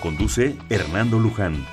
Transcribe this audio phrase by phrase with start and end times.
[0.00, 1.66] Conduce Hernando Luján.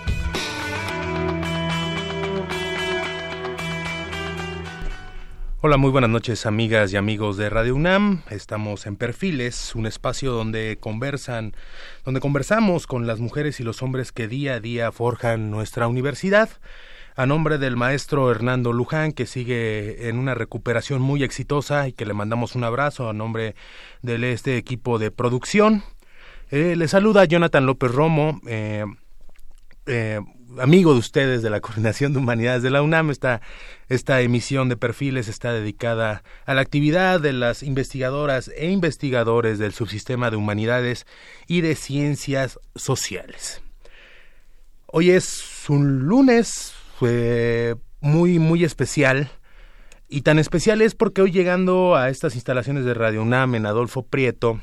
[5.62, 8.24] Hola, muy buenas noches amigas y amigos de Radio UNAM.
[8.32, 11.56] Estamos en Perfiles, un espacio donde conversan,
[12.04, 16.50] donde conversamos con las mujeres y los hombres que día a día forjan nuestra universidad.
[17.16, 22.06] A nombre del maestro Hernando Luján, que sigue en una recuperación muy exitosa y que
[22.06, 23.56] le mandamos un abrazo a nombre
[24.02, 25.84] de este equipo de producción.
[26.52, 28.86] Eh, le saluda Jonathan López Romo, eh,
[29.88, 30.20] eh,
[30.60, 33.10] amigo de ustedes de la Coordinación de Humanidades de la UNAM.
[33.10, 33.42] Esta,
[33.90, 39.74] esta emisión de perfiles está dedicada a la actividad de las investigadoras e investigadores del
[39.74, 41.08] subsistema de humanidades
[41.48, 43.62] y de ciencias sociales.
[44.86, 46.74] Hoy es un lunes
[48.02, 49.32] muy, muy especial.
[50.08, 54.04] Y tan especial es porque hoy llegando a estas instalaciones de Radio UNAM en Adolfo
[54.04, 54.62] Prieto,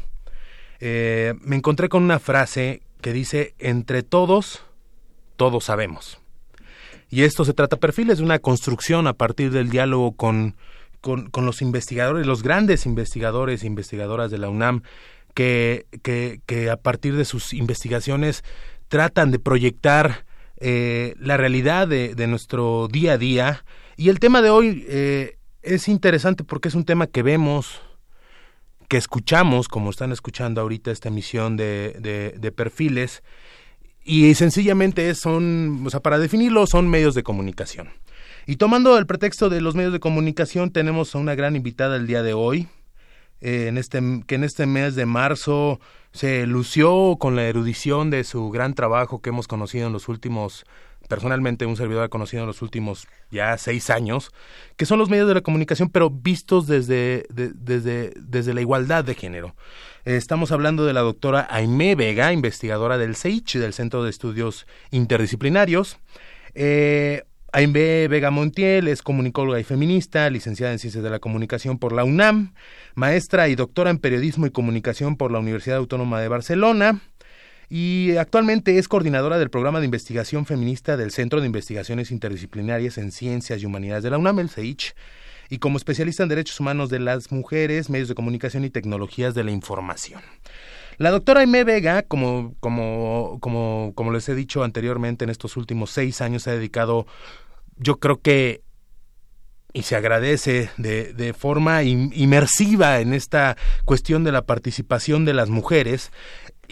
[0.85, 4.65] eh, me encontré con una frase que dice, entre todos,
[5.37, 6.19] todos sabemos.
[7.09, 10.57] Y esto se trata perfiles de una construcción a partir del diálogo con,
[11.01, 14.83] con, los investigadores, los grandes investigadores e investigadoras de la UNAM,
[15.35, 18.43] que, que, que a partir de sus investigaciones
[18.89, 23.65] tratan de proyectar eh, la realidad de, de, nuestro día a día.
[23.97, 27.81] Y el tema de hoy eh, es interesante porque es un tema que vemos,
[28.93, 33.23] que escuchamos, como están escuchando ahorita esta emisión de, de, perfiles,
[34.05, 37.89] y sencillamente son, o sea, para definirlo, son medios de comunicación.
[38.47, 42.07] Y tomando el pretexto de los medios de comunicación, tenemos a una gran invitada el
[42.07, 42.69] día de hoy,
[43.41, 45.80] eh, en este, que en este mes de marzo
[46.13, 50.67] se lució con la erudición de su gran trabajo que hemos conocido en los últimos
[51.08, 54.33] personalmente un servidor ha conocido en los últimos ya seis años,
[54.77, 59.14] que son los medios de la comunicación, pero vistos desde, desde, desde la igualdad de
[59.14, 59.55] género.
[60.05, 65.98] estamos hablando de la doctora Aimé Vega, investigadora del CEICH, del Centro de Estudios Interdisciplinarios.
[66.55, 67.23] Eh,
[67.55, 72.55] Vega Montiel es comunicóloga y feminista, licenciada en Ciencias de la Comunicación por la UNAM,
[72.95, 77.01] maestra y doctora en Periodismo y Comunicación por la Universidad Autónoma de Barcelona
[77.75, 83.11] y actualmente es coordinadora del programa de investigación feminista del Centro de Investigaciones Interdisciplinarias en
[83.13, 84.95] Ciencias y Humanidades de la UNAM, el CEICH,
[85.49, 89.45] y como especialista en derechos humanos de las mujeres, medios de comunicación y tecnologías de
[89.45, 90.21] la información.
[90.99, 95.89] La doctora Aime Vega, como, como, como, como les he dicho anteriormente, en estos últimos
[95.93, 97.07] seis años se ha dedicado,
[97.79, 98.61] yo creo que
[99.75, 103.57] y se agradece de, de forma inmersiva en esta
[103.87, 106.13] cuestión de la participación de las mujeres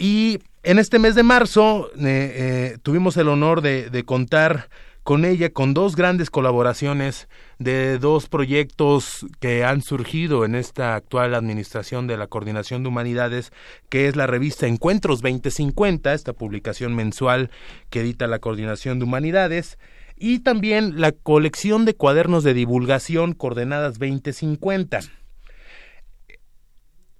[0.01, 4.67] y en este mes de marzo eh, eh, tuvimos el honor de, contar
[5.03, 7.27] con ella con dos grandes colaboraciones
[7.59, 13.51] de dos proyectos que han surgido en esta actual administración de la Coordinación de Humanidades,
[13.89, 17.51] que es la revista Encuentros 2050, esta publicación mensual
[17.91, 19.77] que edita la Coordinación de Humanidades,
[20.17, 25.01] y también la colección de cuadernos de divulgación Coordenadas 2050.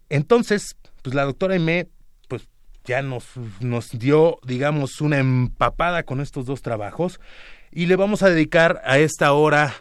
[0.10, 1.88] Entonces, pues la doctora M
[2.86, 3.26] ya nos,
[3.60, 7.20] nos dio, digamos, una empapada con estos dos trabajos
[7.72, 9.74] y le vamos a dedicar a esta hora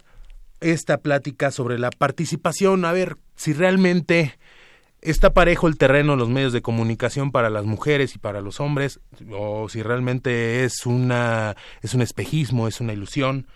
[0.60, 4.38] esta plática sobre la participación, a ver si realmente
[5.00, 8.60] está parejo el terreno en los medios de comunicación para las mujeres y para los
[8.60, 9.00] hombres
[9.30, 13.46] o si realmente es una es un espejismo, es una ilusión.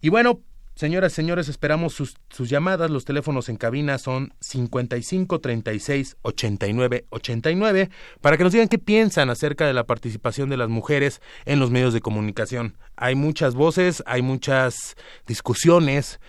[0.00, 0.40] Y bueno,
[0.74, 2.90] Señoras y señores, esperamos sus, sus, llamadas.
[2.90, 7.90] Los teléfonos en cabina son 55 36 89 89
[8.20, 11.70] para que nos digan qué piensan acerca de la participación de las mujeres en los
[11.70, 12.76] medios de comunicación.
[12.96, 14.96] Hay muchas voces, hay muchas
[15.26, 16.20] discusiones,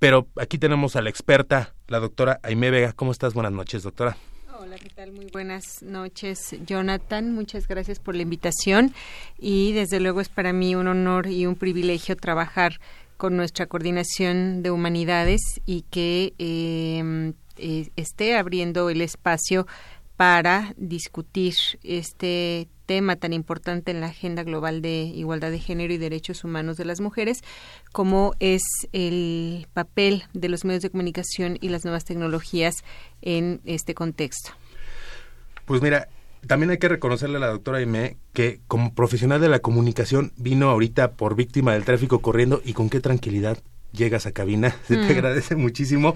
[0.00, 2.92] pero aquí tenemos a la experta, la doctora Aime Vega.
[2.92, 3.32] ¿Cómo estás?
[3.32, 4.16] Buenas noches, doctora.
[4.60, 5.12] Hola, ¿qué tal?
[5.12, 7.32] Muy buenas noches, Jonathan.
[7.32, 8.92] Muchas gracias por la invitación
[9.38, 12.80] y desde luego es para mí un honor y un privilegio trabajar
[13.18, 19.66] con nuestra coordinación de humanidades y que em, eh, esté abriendo el espacio
[20.16, 25.98] para discutir este tema tan importante en la agenda global de igualdad de género y
[25.98, 27.42] derechos humanos de las mujeres,
[27.92, 28.62] como es
[28.92, 32.76] el papel de los medios de comunicación y las nuevas tecnologías
[33.20, 34.52] en este contexto.
[35.66, 36.08] Pues mira,
[36.46, 40.70] también hay que reconocerle a la doctora Aime que como profesional de la comunicación vino
[40.70, 43.58] ahorita por víctima del tráfico corriendo y con qué tranquilidad
[43.92, 44.76] llegas a cabina.
[44.86, 45.10] Se te mm.
[45.10, 46.14] agradece muchísimo.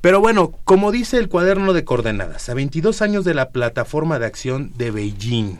[0.00, 4.26] Pero bueno, como dice el cuaderno de coordenadas, a 22 años de la plataforma de
[4.26, 5.58] acción de Beijing.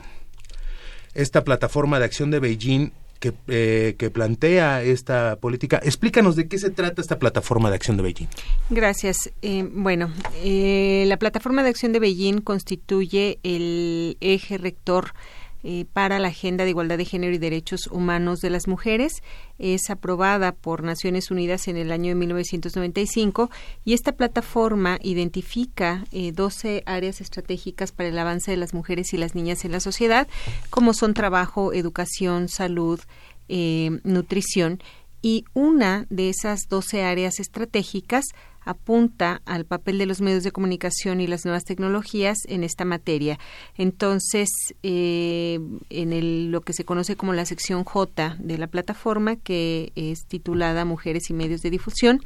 [1.13, 5.79] Esta plataforma de acción de Beijing que, eh, que, plantea esta política.
[5.83, 8.27] Explícanos de qué se trata esta plataforma de acción de Beijing.
[8.71, 9.31] Gracias.
[9.43, 10.11] Eh, bueno,
[10.43, 15.13] eh, la plataforma de acción de Beijing constituye el eje rector
[15.63, 19.21] eh, para la Agenda de Igualdad de Género y Derechos Humanos de las Mujeres.
[19.59, 23.49] Es aprobada por Naciones Unidas en el año de 1995
[23.85, 29.17] y esta plataforma identifica eh, 12 áreas estratégicas para el avance de las mujeres y
[29.17, 30.27] las niñas en la sociedad,
[30.69, 32.99] como son trabajo, educación, salud,
[33.47, 34.81] eh, nutrición.
[35.21, 38.25] Y una de esas 12 áreas estratégicas
[38.63, 43.39] apunta al papel de los medios de comunicación y las nuevas tecnologías en esta materia.
[43.77, 44.49] Entonces,
[44.83, 45.59] eh,
[45.89, 50.85] en lo que se conoce como la sección J de la plataforma, que es titulada
[50.85, 52.19] Mujeres y Medios de Difusión,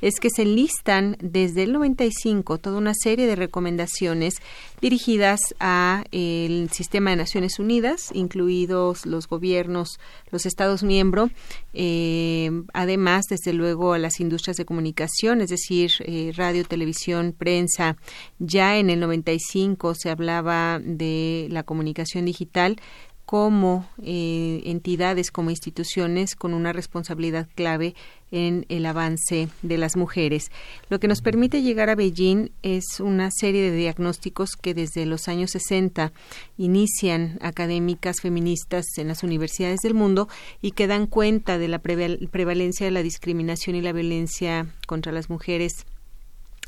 [0.00, 4.34] es que se listan desde el 95 toda una serie de recomendaciones
[4.80, 9.98] dirigidas a el sistema de Naciones Unidas, incluidos los gobiernos,
[10.30, 11.30] los Estados miembros,
[11.72, 17.96] eh, además, desde luego, a las industrias de comunicación, es decir, eh, radio, televisión, prensa.
[18.38, 22.76] Ya en el 95 se hablaba de la comunicación digital
[23.30, 27.94] como eh, entidades, como instituciones con una responsabilidad clave
[28.32, 30.50] en el avance de las mujeres.
[30.88, 35.28] Lo que nos permite llegar a Beijing es una serie de diagnósticos que desde los
[35.28, 36.12] años 60
[36.58, 40.28] inician académicas feministas en las universidades del mundo
[40.60, 45.30] y que dan cuenta de la prevalencia de la discriminación y la violencia contra las
[45.30, 45.86] mujeres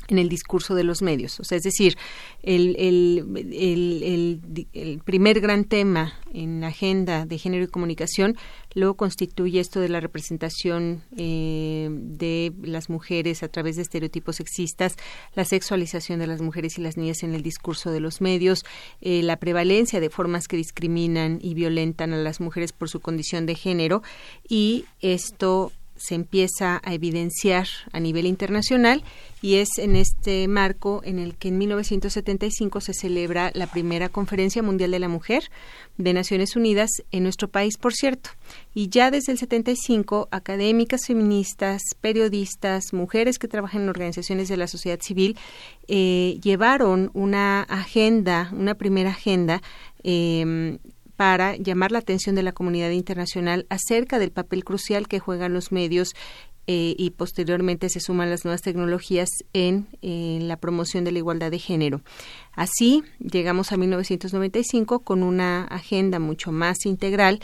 [0.07, 1.39] en el discurso de los medios.
[1.39, 1.97] O sea, es decir,
[2.41, 4.41] el, el,
[4.73, 8.35] el, primer gran tema en la agenda de género y comunicación
[8.73, 14.95] lo constituye esto de la representación eh, de las mujeres a través de estereotipos sexistas,
[15.35, 18.65] la sexualización de las mujeres y las niñas en el discurso de los medios,
[19.01, 23.45] eh, la prevalencia de formas que discriminan y violentan a las mujeres por su condición
[23.45, 24.01] de género
[24.47, 29.03] y esto se empieza a evidenciar a nivel internacional
[29.41, 34.63] y es en este marco en el que en 1975 se celebra la primera Conferencia
[34.63, 35.51] Mundial de la Mujer
[35.97, 38.29] de Naciones Unidas en nuestro país, por cierto.
[38.73, 44.67] Y ya desde el 75, académicas feministas, periodistas, mujeres que trabajan en organizaciones de la
[44.67, 45.37] sociedad civil
[45.87, 49.61] eh, llevaron una agenda, una primera agenda
[50.03, 50.77] eh,
[51.15, 55.71] para llamar la atención de la comunidad internacional acerca del papel crucial que juegan los
[55.71, 56.13] medios
[56.65, 61.59] eh, y posteriormente se suman las nuevas tecnologías en, la promoción de la igualdad de
[61.59, 62.01] género.
[62.53, 67.41] Así, llegamos a 1995 con una agenda mucho más integral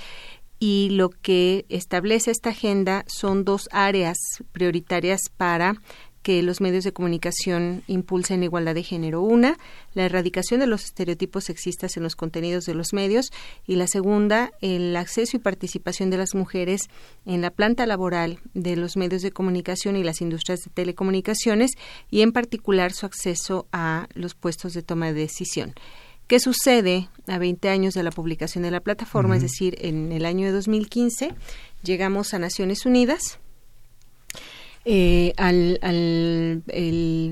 [0.57, 4.17] y lo que establece esta agenda son dos áreas
[4.53, 5.75] prioritarias para
[6.21, 9.21] que los medios de comunicación impulsen igualdad de género.
[9.21, 9.57] Una,
[9.93, 13.31] la erradicación de los estereotipos sexistas en los contenidos de los medios
[13.65, 16.89] y la segunda, el acceso y participación de las mujeres
[17.25, 21.71] en la planta laboral de los medios de comunicación y las industrias de telecomunicaciones
[22.09, 25.73] y en particular su acceso a los puestos de toma de decisión.
[26.27, 29.35] ¿Qué sucede a 20 años de la publicación de la plataforma?
[29.35, 31.33] Es decir, en el año de 2015
[31.81, 33.39] llegamos a Naciones Unidas
[34.85, 35.79] eh, al,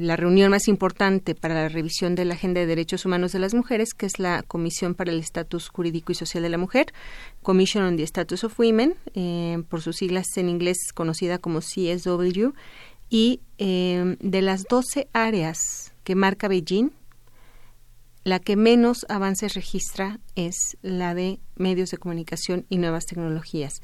[0.05, 3.53] la reunión más importante para la revisión de la Agenda de Derechos Humanos de las
[3.53, 6.93] Mujeres, que es la Comisión para el Estatus Jurídico y Social de la Mujer,
[7.41, 12.53] Commission on the Status of Women, eh, por sus siglas en inglés conocida como CSW,
[13.09, 16.91] y eh, de las 12 áreas que marca Beijing,
[18.23, 23.75] la que menos avances registra es la de medios de comunicación y nuevas tecnologías.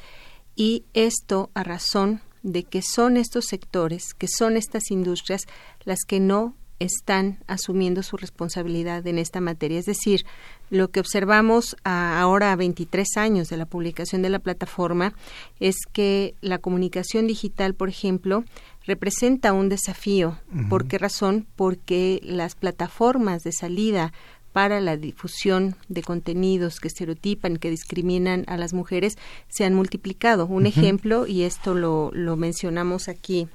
[0.53, 5.47] Y esto a razón de que son estos sectores, que son estas industrias
[5.85, 9.79] las que no están asumiendo su responsabilidad en esta materia.
[9.79, 10.25] Es decir,
[10.69, 15.13] lo que observamos ahora a 23 años de la publicación de la plataforma
[15.59, 18.43] es que la comunicación digital, por ejemplo,
[18.85, 20.37] representa un desafío.
[20.69, 21.47] ¿Por qué razón?
[21.55, 24.11] Porque las plataformas de salida
[24.53, 29.17] para la difusión de contenidos que estereotipan, que discriminan a las mujeres,
[29.49, 30.45] se han multiplicado.
[30.45, 33.47] Un ejemplo, y esto lo, lo mencionamos aquí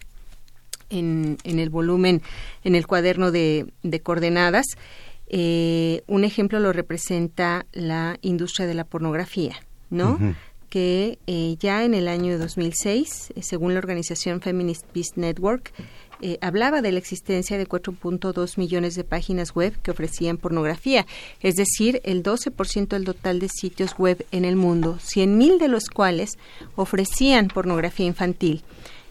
[0.90, 2.20] en, en, el volumen,
[2.64, 4.66] en el cuaderno de, de coordenadas,
[5.28, 9.56] eh, un ejemplo lo representa la industria de la pornografía,
[9.90, 10.18] ¿no?
[10.68, 15.72] que eh, ya en el año 2006, eh, según la organización Feminist Peace Network,
[16.20, 21.06] eh, hablaba de la existencia de 4.2 millones de páginas web que ofrecían pornografía,
[21.40, 25.88] es decir, el 12% del total de sitios web en el mundo, 100.000 de los
[25.88, 26.38] cuales
[26.76, 28.62] ofrecían pornografía infantil.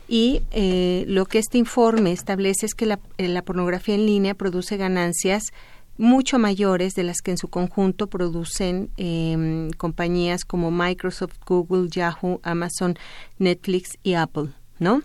[0.08, 4.36] Y eh, lo que este informe establece es que la, eh, la pornografía en línea
[4.36, 5.52] produce ganancias
[5.98, 12.40] mucho mayores de las que en su conjunto producen eh, compañías como Microsoft, Google, Yahoo,
[12.44, 12.98] Amazon,
[13.40, 14.50] Netflix y Apple.
[14.80, 15.02] ¿No?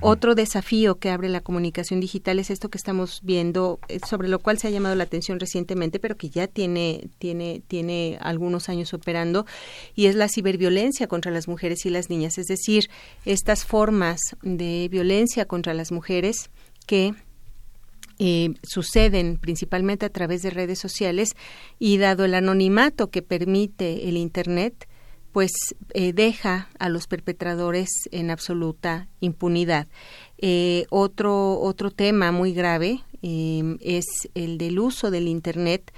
[0.00, 4.38] Otro desafío que abre la comunicación digital es esto que estamos viendo, eh, sobre lo
[4.38, 8.94] cual se ha llamado la atención recientemente, pero que ya tiene, tiene, tiene algunos años
[8.94, 9.44] operando,
[9.94, 12.88] y es la ciberviolencia contra las mujeres y las niñas, es decir,
[13.24, 16.50] estas formas de violencia contra las mujeres
[16.86, 17.14] que
[18.22, 21.30] eh, suceden principalmente a través de redes sociales
[21.78, 24.89] y dado el anonimato que permite el Internet,
[25.32, 25.52] pues
[25.94, 29.86] eh, deja a los perpetradores en absoluta impunidad.
[30.38, 35.92] Eh, otro, otro tema muy grave es el del uso del Internet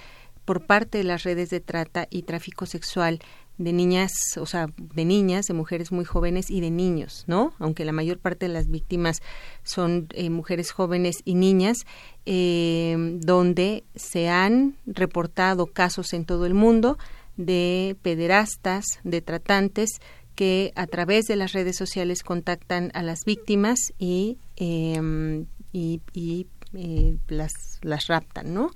[0.45, 3.21] por parte de las redes de trata y tráfico sexual
[3.59, 7.53] de niñas, o sea, de niñas, de mujeres muy jóvenes y de niños, ¿no?
[7.59, 9.23] Aunque la mayor parte de las víctimas
[9.63, 11.87] son eh, mujeres jóvenes y niñas,
[12.27, 16.99] eh, donde se han reportado casos en todo el mundo
[17.37, 20.01] de pederastas, de tratantes
[20.35, 26.47] que a través de las redes sociales contactan a las víctimas y, em, y, y
[26.75, 28.71] eh, las, las raptan, ¿no?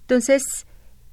[0.00, 0.42] Entonces,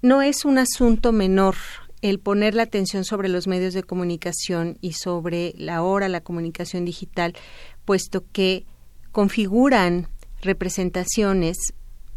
[0.01, 1.55] no es un asunto menor
[2.01, 6.86] el poner la atención sobre los medios de comunicación y sobre la hora la comunicación
[6.86, 7.33] digital,
[7.86, 8.65] puesto que
[9.12, 10.07] configuran
[10.41, 11.57] representaciones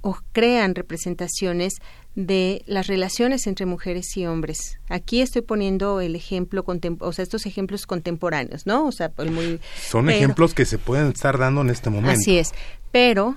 [0.00, 1.74] o crean representaciones
[2.14, 4.78] de las relaciones entre mujeres y hombres.
[4.88, 6.64] Aquí estoy poniendo el ejemplo,
[7.00, 8.87] o sea, estos ejemplos contemporáneos, ¿no?
[8.87, 9.61] O sea, pues muy...
[9.80, 12.18] Son ejemplos que se pueden estar dando en este momento.
[12.21, 12.52] Así es,
[12.92, 13.37] pero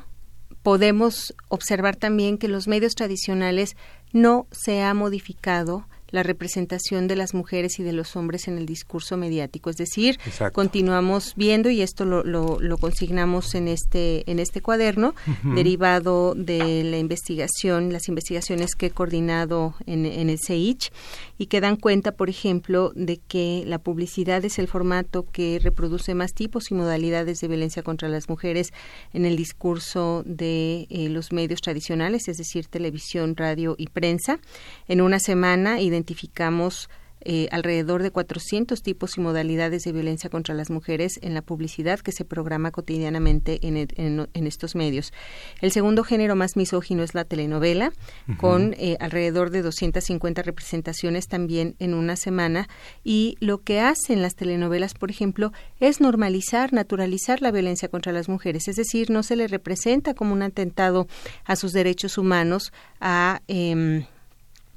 [0.62, 3.76] podemos observar también que los medios tradicionales
[4.12, 8.66] no se ha modificado la representación de las mujeres y de los hombres en el
[8.66, 9.70] discurso mediático.
[9.70, 10.20] Es decir,
[10.54, 16.98] continuamos viendo, y esto lo, lo, consignamos en este, en este cuaderno, derivado de la
[16.98, 20.92] investigación, las investigaciones que he coordinado en, en el CEICH,
[21.38, 26.16] y que dan cuenta, por ejemplo, de que la publicidad es el formato que reproduce
[26.16, 28.74] más tipos y modalidades de violencia contra las mujeres
[29.14, 34.40] en el discurso de eh, los medios tradicionales, es decir, televisión, radio y prensa.
[34.88, 36.90] En una semana, y identificamos
[37.22, 42.00] eh, alrededor de 400 tipos y modalidades de violencia contra las mujeres en la publicidad
[42.00, 45.12] que se programa cotidianamente en, estos medios.
[45.60, 47.92] El segundo género más misógino es la telenovela,
[48.38, 52.70] con eh, alrededor de 250 representaciones también en una semana.
[53.04, 58.30] Y lo que hacen las telenovelas, por ejemplo, es normalizar, naturalizar la violencia contra las
[58.30, 58.68] mujeres.
[58.68, 61.08] Es decir, no se le representa como un atentado
[61.46, 63.42] a sus derechos humanos, a...
[63.48, 64.06] Em,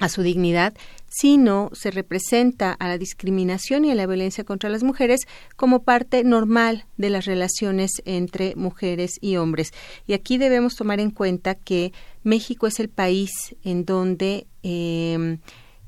[0.00, 0.74] a su dignidad,
[1.10, 5.26] sino se representa a la discriminación y a la violencia contra las mujeres
[5.56, 9.72] como parte normal de las relaciones entre mujeres y hombres.
[10.06, 13.30] Y aquí debemos tomar en cuenta que México es el país
[13.64, 15.38] en donde eh,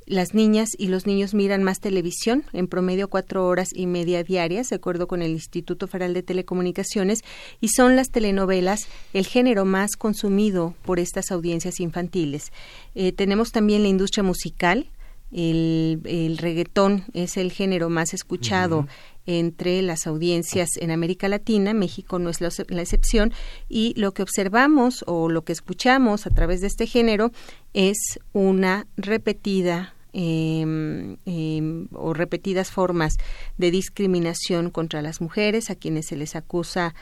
[0.06, 4.68] las niñas y los niños miran más televisión, en promedio cuatro horas y media diarias,
[4.68, 7.20] de acuerdo con el Instituto Federal de Telecomunicaciones,
[7.60, 12.52] y son las telenovelas el género más consumido por estas audiencias infantiles.
[12.94, 14.86] Eh, tenemos también la industria musical,
[15.32, 18.86] el, el, reggaetón es el género más escuchado
[19.26, 22.48] entre las audiencias en América Latina, México no es la,
[22.82, 23.32] excepción,
[23.68, 27.30] y lo que observamos o lo que escuchamos a través de este género
[27.72, 33.14] es una repetida em, em, o repetidas formas
[33.56, 36.94] de discriminación contra las mujeres a quienes se les acusa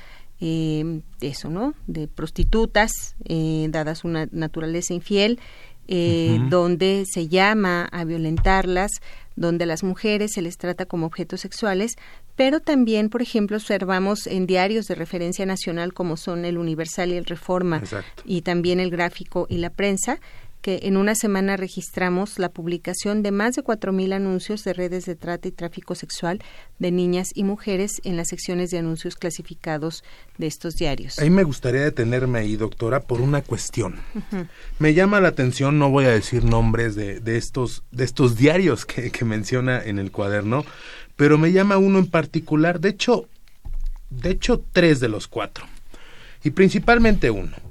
[0.43, 1.75] eh, eso, ¿no?
[1.87, 5.39] De prostitutas, eh, dadas una naturaleza infiel,
[5.93, 8.93] eh, donde se llama a violentarlas,
[9.35, 11.97] donde a las mujeres se les trata como objetos sexuales,
[12.37, 17.17] pero también, por ejemplo, observamos en diarios de referencia nacional como son el Universal y
[17.17, 17.83] el Reforma
[18.25, 20.21] y también el Gráfico y la Prensa,
[20.61, 25.17] que en una semana registramos la publicación de más de 4.000 anuncios de redes de
[25.17, 26.43] trata y tráfico sexual
[26.79, 30.05] de niñas y mujeres en las secciones de anuncios clasificados
[30.39, 31.19] de estos diarios.
[31.19, 33.97] Ahí me gustaría detenerme ahí, doctora, por una cuestión.
[34.79, 38.85] Me llama la atención, no voy a decir nombres de, de estos, de estos diarios
[38.85, 40.65] que, que menciona en el cuaderno,
[41.17, 43.29] pero me llama uno en particular, de hecho,
[44.11, 45.67] de hecho tres de los cuatro,
[46.43, 47.70] y principalmente uno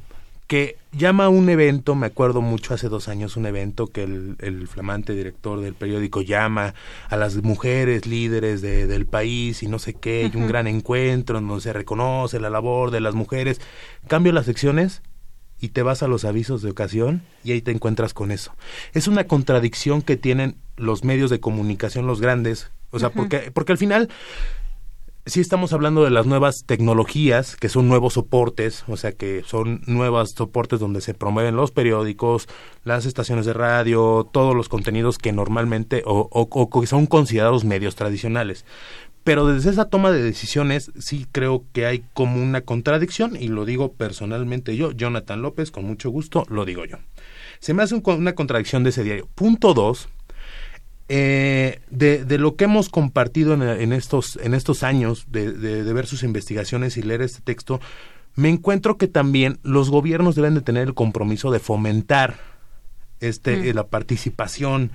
[0.50, 4.68] que llama a un evento, me acuerdo mucho hace dos años, un evento que el,
[4.68, 6.74] flamante director del periódico llama
[7.08, 11.48] a las mujeres líderes del país y no sé qué, y un gran encuentro en
[11.48, 13.62] donde se reconoce la labor de las mujeres.
[14.08, 15.04] Cambio las secciones
[15.60, 18.56] y te vas a los avisos de ocasión y ahí te encuentras con eso.
[18.94, 23.74] Es una contradicción que tienen los medios de comunicación, los grandes, o sea, porque, porque
[23.74, 24.10] al final
[25.26, 29.82] sí estamos hablando de las nuevas tecnologías, que son nuevos soportes, o sea, que son
[29.86, 32.48] nuevos soportes donde se promueven los periódicos,
[32.84, 38.66] las estaciones de radio, todos los contenidos que normalmente o, que son considerados medios tradicionales.
[39.24, 43.66] Pero desde esa toma de decisiones sí creo que hay como una contradicción y lo
[43.66, 46.98] digo personalmente yo, Jonathan López, con mucho gusto, lo digo yo.
[47.60, 49.28] Se me hace una contradicción de ese diario.
[49.36, 50.08] Punto dos,
[51.10, 56.06] eh, de, de, lo que hemos compartido en, estos, en estos años de, de, ver
[56.06, 57.82] sus investigaciones y leer este texto,
[58.36, 62.38] me encuentro que también los gobiernos deben de tener el compromiso de fomentar
[63.22, 63.76] este, mm.
[63.76, 64.92] la participación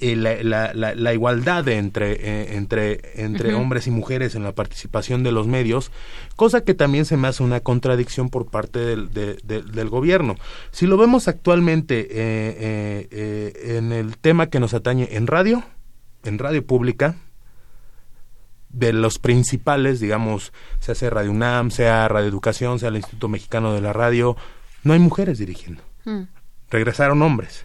[0.00, 5.22] eh, la, la, la, igualdad entre, eh, entre, entre hombres y mujeres en la participación
[5.22, 5.90] de los medios,
[6.36, 10.36] cosa que también se me hace una contradicción por parte del, del gobierno.
[10.70, 15.64] Si lo vemos actualmente eh, en el tema que nos atañe en radio,
[16.24, 17.16] en radio pública,
[18.68, 23.72] de los principales, digamos, se hace Radio UNAM, sea Radio Educación, sea el Instituto Mexicano
[23.72, 24.36] de la Radio,
[24.84, 25.82] no hay mujeres dirigiendo.
[26.04, 26.22] Mm.
[26.70, 27.64] Regresaron hombres.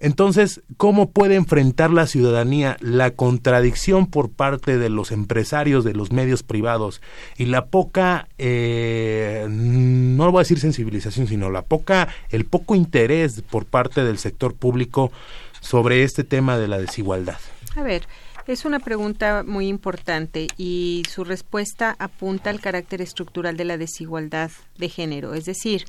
[0.00, 6.10] Entonces, ¿cómo puede enfrentar la ciudadanía la contradicción por parte de los empresarios de los
[6.10, 7.02] medios privados
[7.36, 13.42] y la poca, eh, no voy a decir sensibilización, sino la poca, el poco interés
[13.42, 15.12] por parte del sector público
[15.60, 17.38] sobre este tema de la desigualdad?
[17.76, 18.04] A ver,
[18.46, 24.50] es una pregunta muy importante y su respuesta apunta al carácter estructural de la desigualdad
[24.78, 25.34] de género.
[25.34, 25.84] Es decir,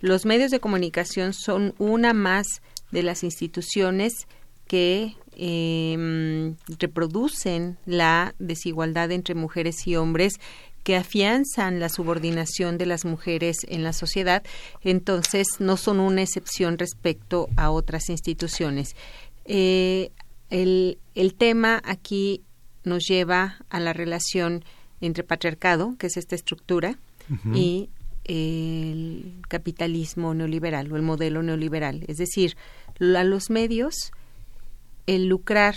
[0.00, 2.60] los medios de comunicación son una más
[2.94, 4.26] de las instituciones
[4.66, 10.40] que em, reproducen la desigualdad entre mujeres y hombres
[10.84, 14.42] que afianzan la subordinación de las mujeres en la sociedad,
[14.82, 18.94] entonces no son una excepción respecto a otras instituciones.
[19.46, 20.10] Eh,
[20.50, 22.42] el, el tema aquí
[22.84, 24.64] nos lleva a la relación
[25.00, 26.98] entre patriarcado, que es esta estructura,
[27.54, 27.88] y
[28.24, 32.04] el capitalismo neoliberal o el modelo neoliberal.
[32.08, 32.56] Es decir,
[33.00, 34.12] a los medios
[35.06, 35.74] el lucrar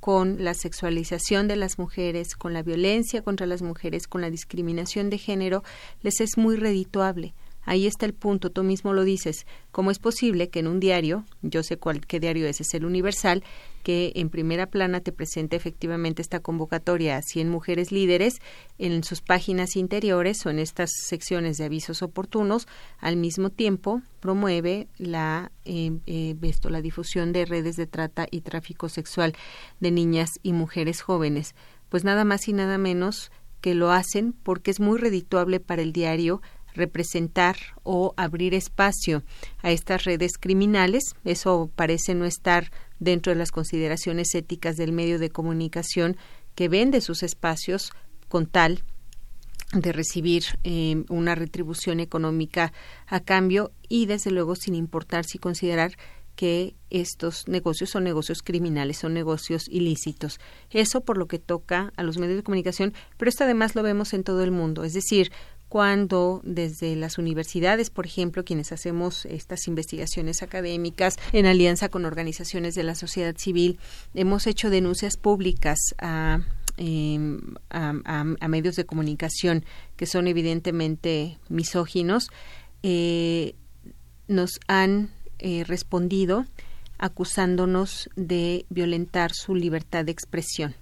[0.00, 5.10] con la sexualización de las mujeres, con la violencia contra las mujeres, con la discriminación
[5.10, 5.62] de género,
[6.02, 7.34] les es muy redituable.
[7.64, 9.46] Ahí está el punto, tú mismo lo dices.
[9.70, 12.84] ¿Cómo es posible que en un diario, yo sé cuál, qué diario es, es el
[12.84, 13.44] Universal,
[13.82, 18.40] que en primera plana te presente efectivamente esta convocatoria a 100 mujeres líderes
[18.78, 22.66] en sus páginas interiores o en estas secciones de avisos oportunos,
[22.98, 28.40] al mismo tiempo promueve la, eh, eh, esto, la difusión de redes de trata y
[28.40, 29.34] tráfico sexual
[29.80, 31.54] de niñas y mujeres jóvenes.
[31.88, 35.92] Pues nada más y nada menos que lo hacen porque es muy redituable para el
[35.92, 36.42] diario
[36.74, 39.22] representar o abrir espacio
[39.62, 41.02] a estas redes criminales.
[41.24, 46.16] Eso parece no estar dentro de las consideraciones éticas del medio de comunicación
[46.54, 47.92] que vende sus espacios
[48.28, 48.82] con tal
[49.72, 52.72] de recibir eh, una retribución económica
[53.06, 55.96] a cambio y desde luego sin importar si considerar
[56.36, 60.40] que estos negocios son negocios criminales, son negocios ilícitos.
[60.70, 64.14] Eso por lo que toca a los medios de comunicación, pero esto además lo vemos
[64.14, 64.84] en todo el mundo.
[64.84, 65.30] Es decir,
[65.72, 72.74] cuando desde las universidades, por ejemplo, quienes hacemos estas investigaciones académicas en alianza con organizaciones
[72.74, 73.78] de la sociedad civil,
[74.12, 76.40] hemos hecho denuncias públicas a
[76.76, 79.64] em, a, medios de comunicación
[79.96, 82.28] que son evidentemente misóginos,
[82.82, 83.54] eh,
[84.28, 85.08] nos han
[85.38, 86.44] eh, respondido
[86.98, 90.74] acusándonos de violentar su libertad de expresión.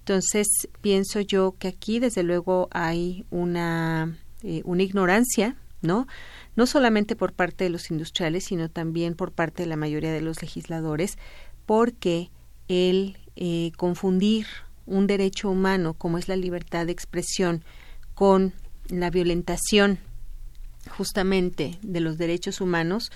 [0.00, 0.46] Entonces,
[0.82, 6.06] pienso yo que aquí, desde luego, hay una eh, una ignorancia, ¿no?
[6.54, 10.20] No solamente por parte de los industriales, sino también por parte de la mayoría de
[10.20, 11.18] los legisladores,
[11.66, 12.30] porque
[12.68, 14.46] el eh, confundir
[14.86, 17.64] un derecho humano como es la libertad de expresión
[18.14, 18.52] con
[18.88, 19.98] la violentación
[20.90, 23.10] justamente de los derechos humanos,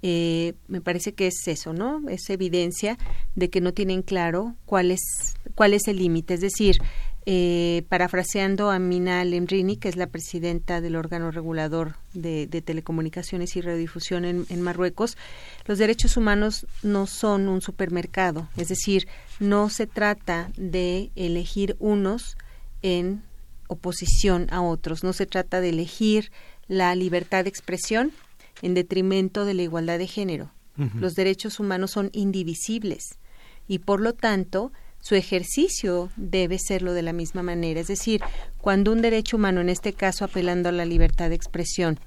[0.00, 2.08] eh, me parece que es eso, ¿no?
[2.08, 2.96] Es evidencia
[3.34, 5.02] de que no tienen claro cuál es,
[5.54, 6.32] cuál es el límite.
[6.34, 6.78] Es decir,
[7.26, 13.60] eh, parafraseando a Mina Lemrini, que es la presidenta del órgano regulador de, telecomunicaciones y
[13.60, 15.18] radiodifusión en, Marruecos,
[15.66, 19.06] los derechos humanos no son un supermercado, es decir,
[19.38, 22.38] no se trata de elegir unos
[22.80, 23.22] en
[23.68, 26.32] oposición a otros, no se trata de elegir
[26.68, 28.12] la libertad de expresión
[28.62, 30.52] en detrimento de la igualdad de género.
[30.94, 33.18] Los derechos humanos son indivisibles
[33.68, 37.80] y por lo tanto su ejercicio debe serlo de la misma manera.
[37.80, 38.20] Es decir,
[38.60, 41.98] cuando un derecho humano, en este caso apelando a la libertad de expresión,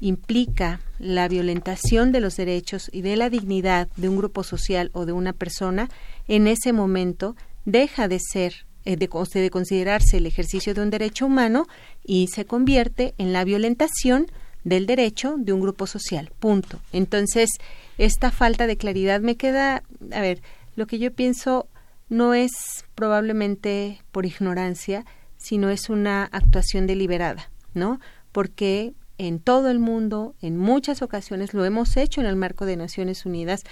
[0.00, 5.04] implica la violentación de los derechos y de la dignidad de un grupo social o
[5.04, 5.90] de una persona,
[6.26, 11.26] en ese momento deja de ser eh, de, de considerarse el ejercicio de un derecho
[11.26, 11.66] humano
[12.02, 14.26] y se convierte en la violentación
[14.64, 16.32] del derecho de un grupo social.
[16.38, 16.80] Punto.
[16.92, 17.50] Entonces,
[17.98, 20.40] esta falta de claridad me queda, a ver,
[20.76, 21.68] lo que yo pienso
[22.10, 25.06] no es probablemente por ignorancia,
[25.38, 27.98] sino es una actuación deliberada, ¿no?
[28.32, 32.76] Porque en todo el mundo, en muchas ocasiones, lo hemos hecho en el marco de
[32.76, 33.62] Naciones Unidas,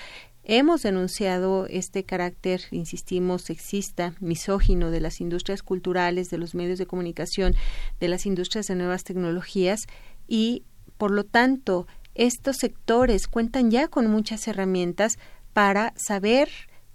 [0.51, 6.87] Hemos denunciado este carácter, insistimos, sexista, misógino de las industrias culturales, de los medios de
[6.87, 7.55] comunicación,
[8.01, 9.83] de las industrias de nuevas tecnologías
[10.27, 10.64] y,
[10.96, 15.18] por lo tanto, estos sectores cuentan ya con muchas herramientas
[15.53, 16.48] para saber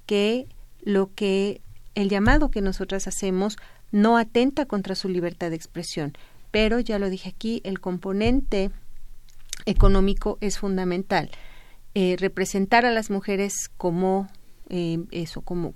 [0.07, 0.47] que
[0.83, 1.61] lo que
[1.95, 3.57] el llamado que nosotras hacemos
[3.91, 6.13] no atenta contra su libertad de expresión.
[6.51, 8.71] Pero, ya lo dije aquí, el componente
[9.65, 11.29] económico es fundamental.
[11.95, 14.27] Eh, representar a las mujeres como
[14.69, 15.75] eh, eso, como,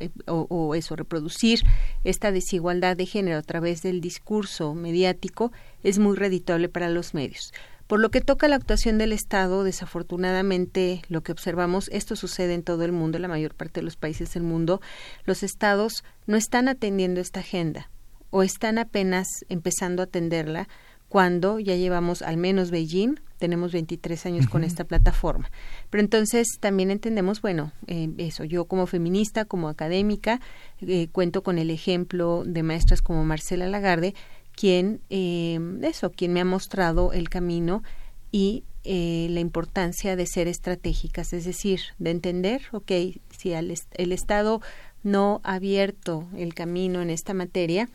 [0.00, 1.60] eh, o, eso, reproducir
[2.02, 5.52] esta desigualdad de género a través del discurso mediático
[5.84, 7.52] es muy reditable para los medios.
[7.92, 12.62] Por lo que toca la actuación del Estado, desafortunadamente lo que observamos, esto sucede en
[12.62, 14.80] todo el mundo, en la mayor parte de los países del mundo,
[15.26, 17.90] los estados no están atendiendo esta agenda
[18.30, 20.68] o están apenas empezando a atenderla
[21.10, 25.50] cuando ya llevamos al menos Beijing, tenemos 23 años con esta plataforma.
[25.90, 30.40] Pero entonces también entendemos, bueno, eh, eso, yo como feminista, como académica,
[30.80, 34.14] eh, cuento con el ejemplo de maestras como Marcela Lagarde,
[34.54, 37.82] quien, eh, eso, quien me ha mostrado el camino
[38.30, 42.90] y la importancia de ser estratégicas, es decir, de entender, ok,
[43.30, 44.60] si el Estado
[45.04, 47.88] no ha abierto el camino en esta materia,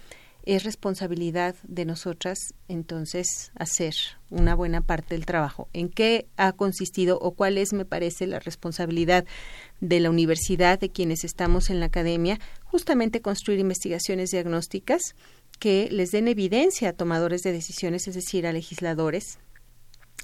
[0.48, 3.94] es responsabilidad de nosotras entonces hacer
[4.30, 5.68] una buena parte del trabajo.
[5.74, 9.26] ¿En qué ha consistido o cuál es, me parece, la responsabilidad
[9.82, 12.40] de la universidad, de quienes estamos en la academia?
[12.64, 15.16] Justamente construir investigaciones diagnósticas
[15.60, 19.40] que les den evidencia a tomadores de decisiones, es decir, a legisladores,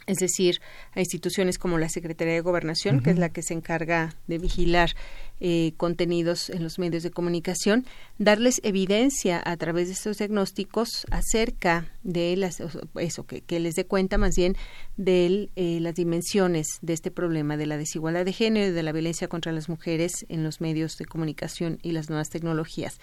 [0.05, 0.59] es decir,
[0.93, 4.95] a instituciones como la Secretaría de Gobernación, que es la que se encarga de vigilar
[5.39, 7.85] eh, contenidos en los medios de comunicación,
[8.17, 12.61] darles evidencia a través de estos diagnósticos acerca de las,
[12.99, 14.57] eso, que, les dé cuenta más bien
[14.97, 18.91] de eh, las dimensiones de este problema, de la desigualdad de género y de la
[18.91, 22.99] violencia contra las mujeres en los medios de comunicación y las nuevas tecnologías.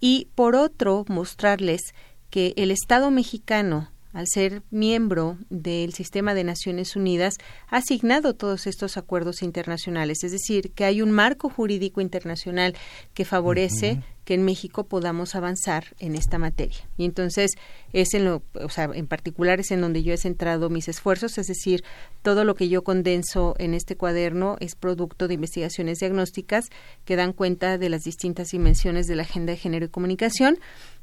[0.00, 1.94] Y por otro, mostrarles
[2.30, 7.36] que el Estado mexicano al ser miembro del sistema de Naciones Unidas,
[7.68, 10.24] ha asignado todos estos acuerdos internacionales.
[10.24, 12.74] Es decir, que hay un marco jurídico internacional
[13.14, 16.88] que favorece que en México podamos avanzar en esta materia.
[16.96, 17.50] Y entonces
[17.92, 21.36] es en lo, o sea, en particular es en donde yo he centrado mis esfuerzos,
[21.36, 21.82] es decir,
[22.22, 26.66] todo lo que yo condenso en este cuaderno es producto de investigaciones diagnósticas
[27.04, 30.60] que dan cuenta de las distintas dimensiones de la agenda de género y comunicación.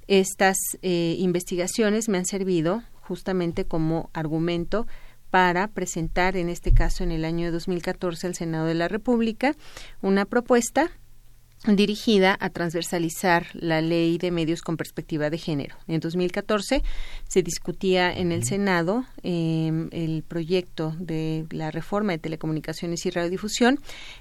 [0.07, 4.87] Estas eh, investigaciones me han servido justamente como argumento
[5.31, 9.53] para presentar, en este caso en el año 2014, al Senado de la República,
[10.01, 10.91] una propuesta
[11.65, 15.75] dirigida a transversalizar la ley de medios con perspectiva de género.
[15.87, 16.83] En 2014
[17.27, 23.79] se discutía en el Senado em, el proyecto de la reforma de telecomunicaciones y radiodifusión.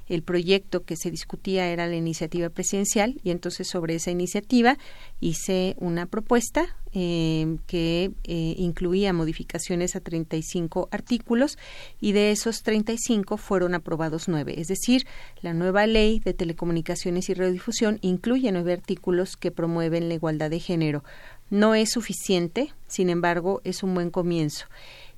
[0.09, 4.79] El proyecto que se discutía era la iniciativa presidencial y entonces sobre esa iniciativa
[5.21, 11.59] hice una propuesta eh, que incluía modificaciones a 35 artículos
[12.01, 14.55] y de esos 35 fueron aprobados nueve.
[14.59, 15.07] Es decir,
[15.43, 20.61] la nueva ley de telecomunicaciones y radiodifusión incluye nueve artículos que promueven la igualdad de
[20.61, 21.05] género.
[21.51, 24.65] No es suficiente, sin embargo, es un buen comienzo.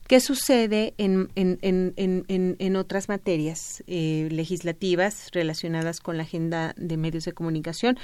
[0.08, 6.96] ¿Qué sucede en, en, en, en otras materias eh, legislativas relacionadas con la agenda de
[6.96, 7.98] medios de comunicación?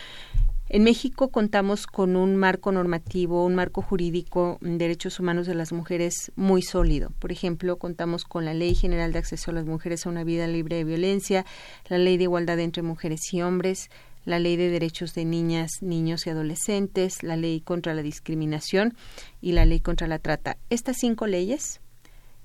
[0.71, 5.73] En México contamos con un marco normativo, un marco jurídico en derechos humanos de las
[5.73, 7.11] mujeres muy sólido.
[7.19, 10.47] Por ejemplo, contamos con la Ley General de Acceso a las Mujeres a una Vida
[10.47, 11.45] Libre de Violencia,
[11.89, 13.91] la Ley de Igualdad entre Mujeres y Hombres,
[14.25, 18.95] la Ley de Derechos de Niñas, Niños y Adolescentes, la Ley contra la Discriminación
[19.43, 20.57] y la Ley contra la Trata.
[20.71, 21.83] Estas cinco leyes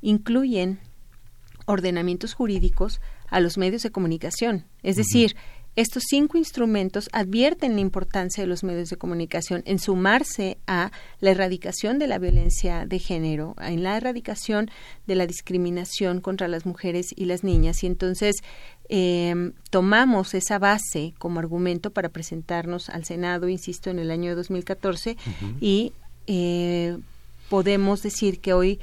[0.01, 0.79] incluyen
[1.67, 4.65] ordenamientos jurídicos a los medios de comunicación.
[4.83, 5.35] Es decir,
[5.79, 11.31] estos cinco instrumentos advierten la importancia de los medios de comunicación en sumarse a la
[11.31, 14.69] erradicación de la violencia de género, en la erradicación
[15.07, 17.81] de la discriminación contra las mujeres y las niñas.
[17.83, 18.35] Y entonces
[18.89, 25.15] eh, tomamos esa base como argumento para presentarnos al Senado, insisto, en el año 2014
[25.61, 25.93] y
[26.27, 26.97] eh,
[27.47, 28.81] podemos decir que hoy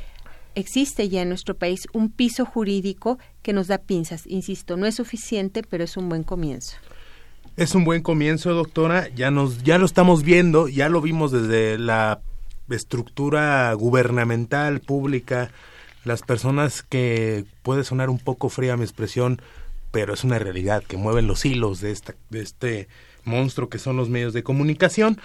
[0.57, 4.27] existe ya en nuestro país un piso jurídico que nos da pinzas.
[4.27, 6.77] Insisto, no es suficiente, pero es un buen comienzo.
[7.57, 9.09] Es un buen comienzo, doctora.
[9.14, 12.21] Ya nos, ya lo estamos viendo, ya lo vimos desde la
[12.69, 15.51] estructura gubernamental, pública,
[16.05, 19.40] las personas que puede sonar un poco fría mi expresión,
[19.90, 22.88] pero es una realidad que mueven los hilos de, esta, de este
[23.25, 25.19] monstruo que son los medios de comunicación.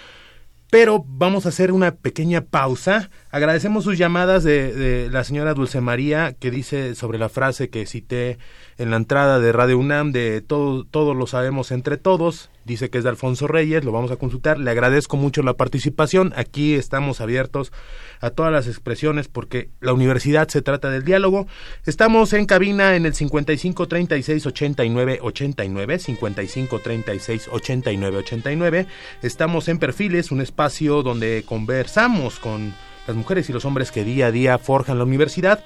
[0.72, 3.10] Pero vamos a hacer una pequeña pausa.
[3.30, 7.86] Agradecemos sus llamadas de, de, la señora Dulce María que dice sobre la frase que
[7.86, 8.38] cité
[8.78, 12.50] en la entrada de Radio UNAM de todo, todos lo sabemos entre todos.
[12.64, 14.60] Dice que es de Alfonso Reyes, lo vamos a consultar.
[14.60, 16.32] Le agradezco mucho la participación.
[16.36, 17.72] Aquí estamos abiertos
[18.20, 21.48] a todas las expresiones porque la universidad se trata del diálogo.
[21.86, 28.88] Estamos en cabina en el 55 36 89 89, 55 36 89 89.
[29.24, 32.74] Estamos en Perfiles, un espacio donde conversamos con
[33.08, 35.64] las mujeres y los hombres que día a día forjan la universidad.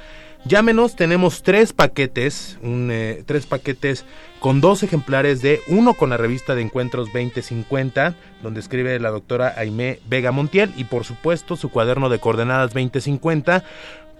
[0.48, 4.06] Llámenos, tenemos tres paquetes, un, eh, tres paquetes
[4.40, 9.56] con dos ejemplares de uno con la revista de encuentros 2050, donde escribe la doctora
[9.58, 13.64] Aimé Vega Montiel, y por supuesto su cuaderno de coordenadas 2050,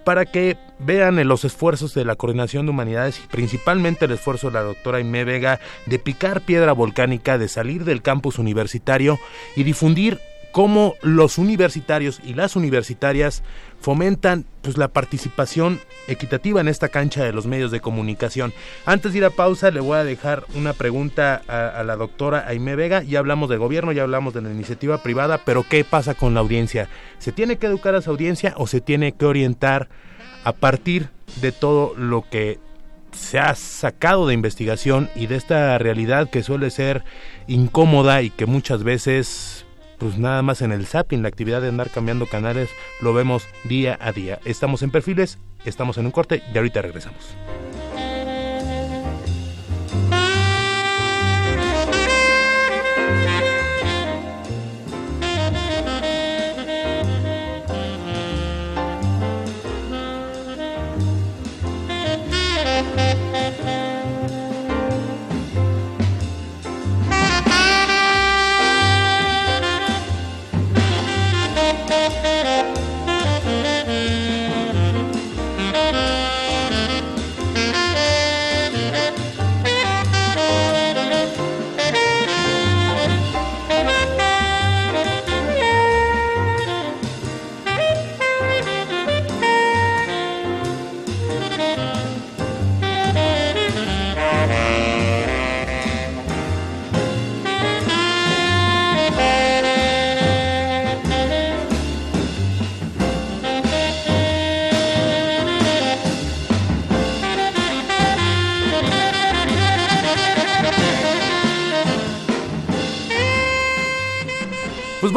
[0.02, 4.54] para que vean los esfuerzos de la Coordinación de Humanidades y principalmente el esfuerzo de
[4.54, 9.16] la doctora Aimé Vega de picar piedra volcánica, de salir del campus universitario
[9.54, 10.18] y difundir
[10.56, 13.42] cómo los universitarios y las universitarias
[13.78, 18.54] fomentan pues la participación equitativa en esta cancha de los medios de comunicación.
[18.86, 22.74] Antes de ir a pausa le voy a dejar una pregunta a, la doctora Aime
[22.74, 23.02] Vega.
[23.02, 26.40] Ya hablamos del gobierno, ya hablamos de la iniciativa privada, pero ¿qué pasa con la
[26.40, 26.88] audiencia?
[27.18, 29.90] ¿Se tiene que educar a esa audiencia o se tiene que orientar
[30.42, 31.10] a partir
[31.42, 32.58] de todo lo que
[33.12, 37.04] se ha sacado de investigación y de esta realidad que suele ser
[37.46, 39.65] incómoda y que muchas veces
[39.98, 43.98] pues nada más en el zapping, la actividad de andar cambiando canales, lo vemos día
[44.00, 44.38] a día.
[44.44, 47.36] Estamos en perfiles, estamos en un corte y ahorita regresamos.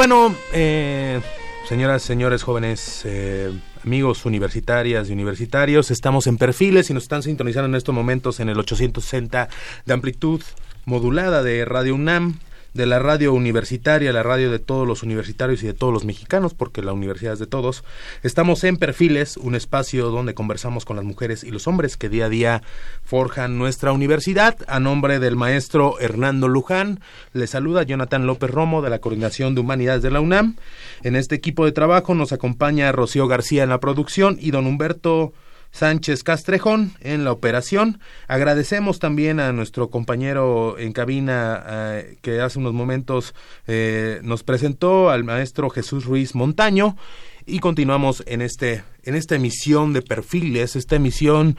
[0.10, 1.22] Bueno, eh,
[1.68, 3.52] señoras, señores, jóvenes, eh,
[3.86, 8.50] amigos universitarias y universitarios, estamos en perfiles y nos están sintonizando en estos momentos en
[8.50, 9.50] el 860
[9.86, 10.42] de amplitud
[10.86, 12.40] modulada de Radio UNAM
[12.74, 16.54] de la radio universitaria, la radio de todos los universitarios y de todos los mexicanos,
[16.54, 17.84] porque la universidad es de todos.
[18.24, 22.26] Estamos en Perfiles, un espacio donde conversamos con las mujeres y los hombres que día
[22.26, 22.64] a día
[23.04, 24.58] forjan nuestra universidad.
[24.68, 27.00] A nombre del maestro Hernando Luján,
[27.34, 30.56] le saluda Jonathan López Romo de la Coordinación de Humanidades de la UNAM.
[31.04, 35.34] En este equipo de trabajo nos acompaña Rocío García en la producción y don Humberto
[35.72, 38.00] Sánchez Castrejón en la operación.
[38.28, 43.34] Agradecemos también a nuestro compañero en cabina eh, que hace unos momentos
[43.68, 46.98] eh, nos presentó al maestro Jesús Ruiz Montaño.
[47.46, 51.58] Y continuamos en este en esta emisión de perfiles, esta emisión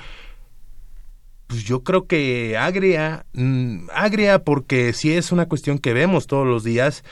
[1.50, 6.46] pues yo creo que agria, mm, agria porque sí es una cuestión que vemos todos
[6.46, 7.02] los días.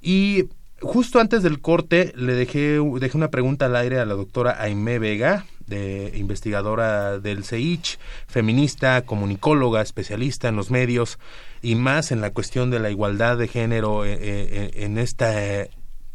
[0.00, 0.44] Y
[0.80, 5.00] justo antes del corte le dejé, dejé una pregunta al aire a la doctora Aimé
[5.00, 11.18] Vega, de investigadora del CEICH, feminista, comunicóloga, especialista en los medios
[11.62, 15.32] y más en la cuestión de la igualdad de género eh, eh, en esta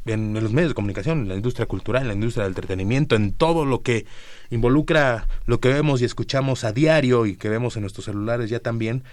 [0.05, 3.31] en los medios de comunicación, en la industria cultural, en la industria del entretenimiento, en
[3.31, 4.05] todo lo que
[4.49, 8.59] involucra lo que vemos y escuchamos a diario y que vemos en nuestros celulares ya
[8.59, 9.03] también.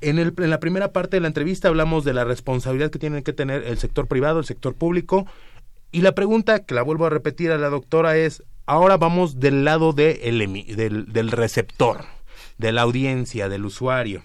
[0.00, 3.24] en, el, en la primera parte de la entrevista hablamos de la responsabilidad que tienen
[3.24, 5.26] que tener el sector privado, el sector público,
[5.90, 9.64] y la pregunta que la vuelvo a repetir a la doctora es, ahora vamos del
[9.64, 10.14] lado de
[10.76, 12.04] del, del receptor,
[12.58, 14.22] de la audiencia, del usuario.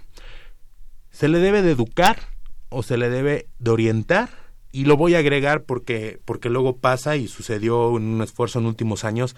[1.12, 2.20] ¿Se le debe de educar
[2.70, 4.30] o se le debe de orientar?
[4.72, 8.66] Y lo voy a agregar porque, porque luego pasa y sucedió en un esfuerzo en
[8.66, 9.36] últimos años,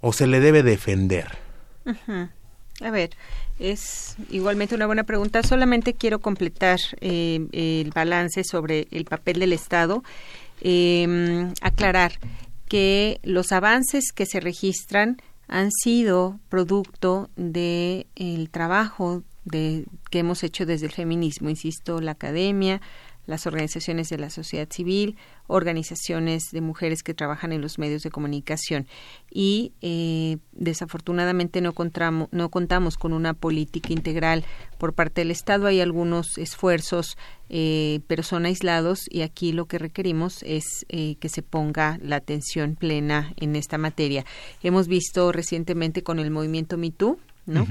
[0.00, 1.28] o se le debe defender.
[2.80, 3.10] A ver,
[3.58, 5.42] es igualmente una buena pregunta.
[5.42, 10.02] Solamente quiero completar eh, el balance sobre el papel del Estado.
[10.62, 12.12] Em, aclarar
[12.70, 15.16] que los avances que se registran
[15.48, 22.12] han sido producto del el trabajo de, que hemos hecho desde el feminismo, insisto, la
[22.12, 22.80] academia,
[23.26, 28.10] las organizaciones de la sociedad civil, organizaciones de mujeres que trabajan en los medios de
[28.10, 28.86] comunicación.
[29.30, 31.74] Y eh, desafortunadamente no,
[32.30, 34.44] no contamos con una política integral
[34.78, 35.66] por parte del Estado.
[35.66, 37.16] Hay algunos esfuerzos,
[37.48, 42.16] eh, pero son aislados y aquí lo que requerimos es eh, que se ponga la
[42.16, 44.24] atención plena en esta materia.
[44.62, 47.18] Hemos visto recientemente con el movimiento MeToo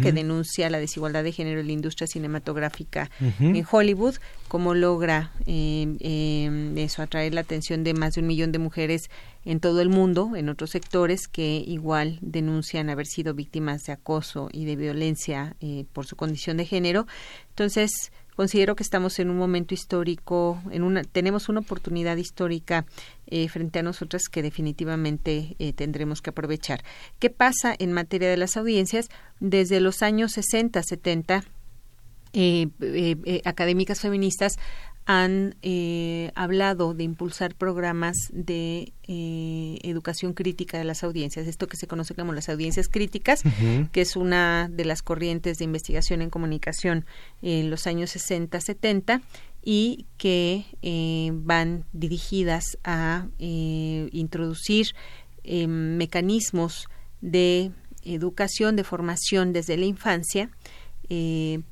[0.02, 4.16] que denuncia la desigualdad de género en la industria cinematográfica en Hollywood,
[4.48, 9.10] cómo logra eh, eh, eso atraer la atención de más de un millón de mujeres
[9.46, 14.50] en todo el mundo, en otros sectores que igual denuncian haber sido víctimas de acoso
[14.52, 17.08] y de violencia eh, por su condición de género.
[17.50, 22.86] Entonces, considero que estamos en un momento histórico, en una, tenemos una oportunidad histórica
[23.28, 26.82] eh, frente a nosotras que definitivamente eh, tendremos que aprovechar.
[27.20, 29.10] ¿Qué pasa en materia de las audiencias?
[29.42, 31.44] Desde los años 60, 70,
[32.32, 32.70] eh,
[33.44, 34.54] académicas feministas
[35.10, 41.78] han eh, hablado de impulsar programas de eh, educación crítica de las audiencias, esto que
[41.78, 43.42] se conoce como las audiencias críticas,
[43.92, 47.08] que es una de las corrientes de investigación en comunicación
[47.42, 49.24] en los años 60-70
[49.64, 54.94] y que eh, van dirigidas a introducir
[55.44, 56.88] mecanismos
[57.22, 57.72] de
[58.04, 60.52] educación, de formación desde la infancia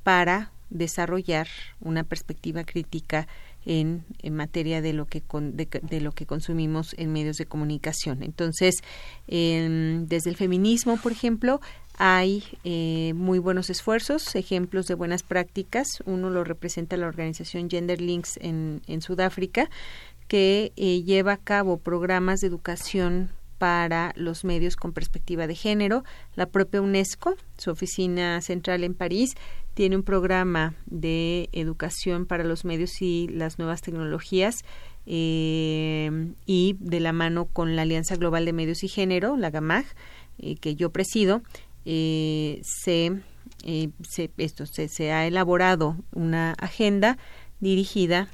[0.02, 1.48] para desarrollar
[1.80, 3.28] una perspectiva crítica
[3.66, 8.24] en, en materia de lo que de, lo que consumimos en medios de comunicación.
[8.24, 8.76] Entonces,
[9.28, 11.60] desde el feminismo, por ejemplo,
[11.98, 15.88] hay eh, muy buenos esfuerzos, ejemplos de buenas prácticas.
[16.06, 19.70] Uno lo representa la organización Gender Links en, en Sudáfrica,
[20.28, 26.04] que eh, lleva a cabo programas de educación para los medios con perspectiva de género.
[26.36, 29.36] La propia UNESCO, su oficina central en París,
[29.78, 34.66] tiene un programa de educación para los medios y las nuevas tecnologías
[35.06, 39.86] eh, y de la mano con la Alianza Global de Medios y Género, la GAMAG,
[40.40, 41.44] eh, que yo presido,
[41.86, 43.22] eh, se,
[44.38, 47.20] esto, se, se ha elaborado una agenda
[47.60, 48.30] dirigida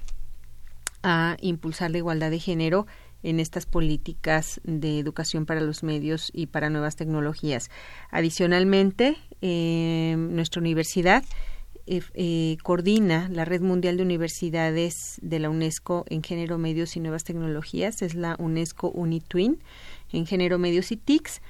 [1.04, 2.88] a impulsar la igualdad de género
[3.24, 7.72] en estas políticas de educación para los medios y para nuevas tecnologías.
[8.12, 11.24] Adicionalmente, eh, nuestra universidad
[11.86, 17.02] eh, eh, coordina la Red Mundial de Universidades de la UNESCO en Género, Medios y
[17.02, 19.60] Nuevas Tecnologías, es la UNESCO UniTwin
[20.14, 21.42] en Género, Medios y TICS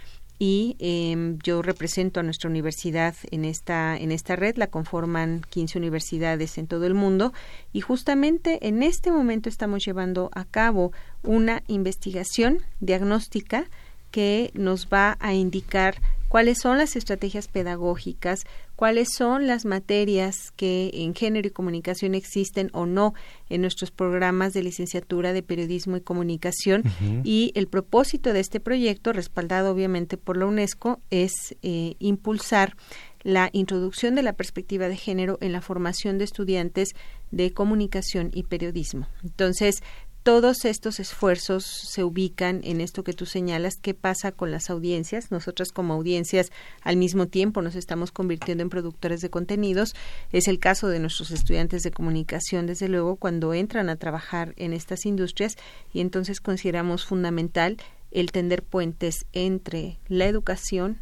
[0.46, 5.78] y em, yo represento a nuestra universidad en esta en esta red la conforman 15
[5.78, 7.32] universidades en todo el mundo
[7.72, 10.92] y justamente en este momento estamos llevando a cabo
[11.24, 13.70] una investigación diagnóstica
[14.12, 16.02] que nos va a indicar
[16.34, 22.72] cuáles son las estrategias pedagógicas, cuáles son las materias que en género y comunicación existen
[22.74, 23.14] o no
[23.52, 26.82] en nuestros programas de licenciatura de periodismo y comunicación
[27.24, 32.76] y el propósito de este proyecto, respaldado obviamente por la UNESCO, es eh, impulsar
[33.22, 36.96] la introducción de la perspectiva de género en la formación de estudiantes
[37.30, 39.08] de comunicación y periodismo.
[39.24, 39.84] Entonces,
[40.24, 45.32] todos estos esfuerzos se ubican en esto que tú señalas, qué pasa con las audiencias.
[45.32, 46.50] Nosotras como audiencias
[46.82, 49.96] al mismo tiempo nos estamos convirtiendo en productores de contenidos.
[50.32, 54.72] Es el caso de nuestros estudiantes de comunicación, desde luego, cuando entran a trabajar en
[54.72, 55.58] estas industrias
[55.94, 57.78] y entonces consideramos fundamental
[58.12, 61.00] el tender puentes entre la educación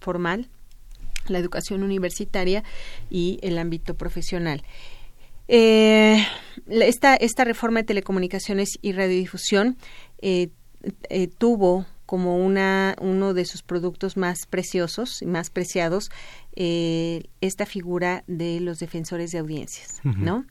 [0.00, 0.48] formal,
[1.28, 2.64] la educación universitaria
[3.10, 4.64] y el ámbito profesional.
[5.48, 6.24] Eh,
[6.68, 9.76] esta, esta reforma de telecomunicaciones y radiodifusión
[10.18, 10.48] eh,
[11.08, 16.10] eh, tuvo como una, uno de sus productos más preciosos y más preciados
[16.54, 20.46] esta figura de los defensores de audiencias, ¿no?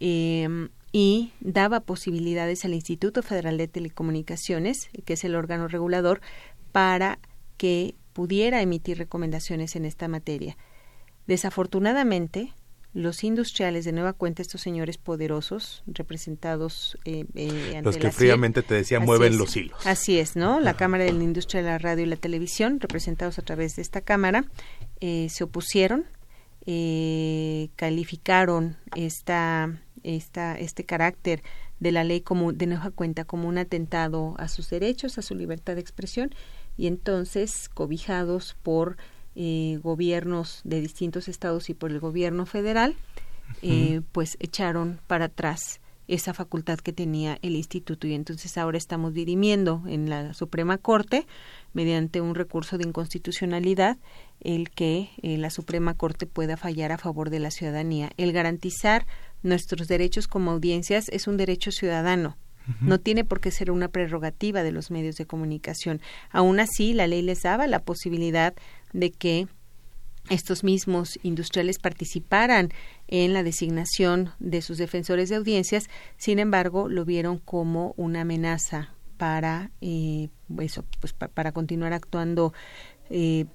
[0.00, 6.20] Y daba posibilidades al Instituto Federal de Telecomunicaciones, que es el órgano regulador,
[6.72, 7.18] para
[7.58, 10.56] que pudiera emitir recomendaciones en esta materia.
[11.26, 12.54] Desafortunadamente,
[12.96, 18.62] los industriales de nueva cuenta, estos señores poderosos representados eh, eh, ante los que fríamente
[18.62, 19.86] te decía mueven los hilos.
[19.86, 20.60] Así es, ¿no?
[20.60, 23.82] La Cámara de la Industria de la Radio y la Televisión, representados a través de
[23.82, 24.46] esta Cámara,
[25.00, 26.06] eh, se opusieron,
[27.76, 31.42] calificaron esta, esta, este carácter
[31.78, 35.34] de la ley como de nueva cuenta como un atentado a sus derechos, a su
[35.34, 36.34] libertad de expresión
[36.78, 38.96] y entonces cobijados por
[39.36, 42.96] eh, gobiernos de distintos estados y por el gobierno federal,
[43.62, 49.12] eh, pues echaron para atrás esa facultad que tenía el instituto y entonces ahora estamos
[49.12, 51.26] dirimiendo en la Suprema Corte
[51.72, 53.98] mediante un recurso de inconstitucionalidad
[54.40, 58.10] el que eh, la Suprema Corte pueda fallar a favor de la ciudadanía.
[58.16, 59.06] El garantizar
[59.42, 62.36] nuestros derechos como audiencias es un derecho ciudadano.
[62.80, 66.00] No tiene por qué ser una prerrogativa de los medios de comunicación.
[66.30, 68.54] Aún así, la ley les daba la posibilidad
[68.92, 69.46] de que
[70.28, 72.70] estos mismos industriales participaran
[73.08, 78.90] en la designación de sus defensores de audiencias, sin embargo, lo vieron como una amenaza
[79.16, 80.28] para eh,
[80.60, 82.52] eso, pues para continuar actuando
[83.10, 83.46] eh,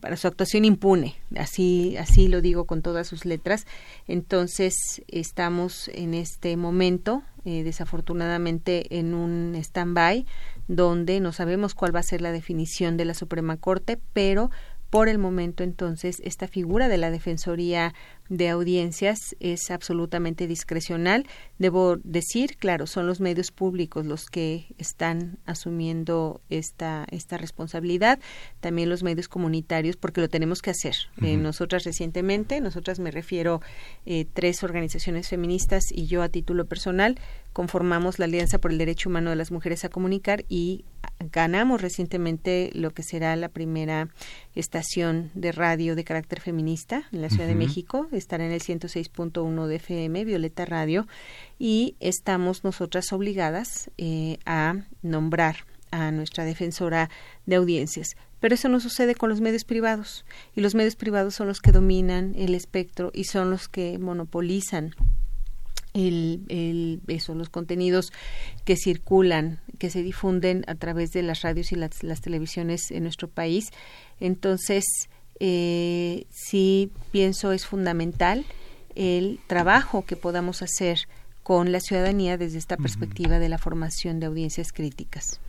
[0.00, 3.66] para su actuación impune, así, así lo digo con todas sus letras.
[4.06, 10.26] Entonces, estamos en este momento, eh, desafortunadamente, en un stand-by
[10.68, 14.50] donde no sabemos cuál va a ser la definición de la Suprema Corte, pero
[14.94, 17.94] por el momento, entonces, esta figura de la Defensoría
[18.28, 21.26] de Audiencias es absolutamente discrecional.
[21.58, 28.18] Debo decir, claro, son los medios públicos los que están asumiendo esta, esta responsabilidad,
[28.60, 30.94] también los medios comunitarios, porque lo tenemos que hacer.
[31.22, 33.60] Eh, nosotras recientemente, nosotras me refiero
[34.06, 37.18] eh, tres organizaciones feministas y yo a título personal,
[37.52, 40.84] conformamos la Alianza por el Derecho Humano de las Mujeres a Comunicar y
[41.32, 44.08] ganamos recientemente lo que será la primera
[44.54, 48.08] estación de radio de carácter feminista en la Ciudad de México.
[48.16, 51.06] Estará en el 106.1 de FM, Violeta Radio,
[51.58, 55.56] y estamos nosotras obligadas eh, a nombrar
[55.90, 57.10] a nuestra defensora
[57.46, 58.16] de audiencias.
[58.40, 60.24] Pero eso no sucede con los medios privados.
[60.54, 64.94] Y los medios privados son los que dominan el espectro y son los que monopolizan
[65.94, 68.12] el, el, eso, los contenidos
[68.64, 73.04] que circulan, que se difunden a través de las radios y las, las televisiones en
[73.04, 73.70] nuestro país.
[74.20, 74.84] Entonces,
[75.40, 78.44] eh, sí pienso es fundamental
[78.94, 81.08] el trabajo que podamos hacer
[81.42, 85.40] con la ciudadanía desde esta perspectiva de la formación de audiencias críticas.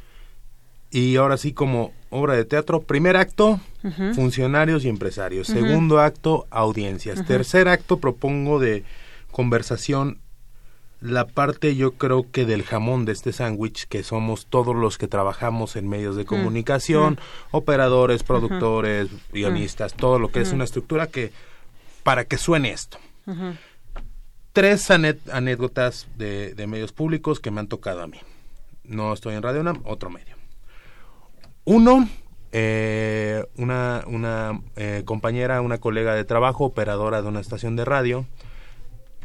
[0.91, 3.59] Y ahora sí, como obra de teatro, primer acto,
[4.13, 5.47] funcionarios y empresarios.
[5.47, 7.25] Segundo acto, audiencias.
[7.25, 8.83] Tercer acto, propongo de
[9.31, 10.19] conversación
[11.01, 15.07] la parte yo creo que del jamón de este sándwich que somos todos los que
[15.07, 17.55] trabajamos en medios de mm, comunicación, mm.
[17.55, 19.97] operadores, productores, guionistas, mm.
[19.97, 21.31] todo lo que es una estructura que
[22.03, 22.97] para que suene esto.
[24.53, 28.19] Tres anécdotas de, medios públicos que me han tocado a mí.
[28.83, 30.35] No estoy en Radio UNAM, otro medio.
[31.65, 32.07] Uno,
[32.51, 38.27] eh, una, una eh, compañera, una colega de trabajo, operadora de una estación de radio,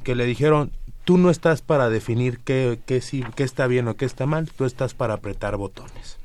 [0.03, 0.73] que le dijeron,
[1.11, 3.03] tú no estás para definir qué, qué,
[3.35, 6.21] qué está bien o qué está mal, tú estás para apretar botones.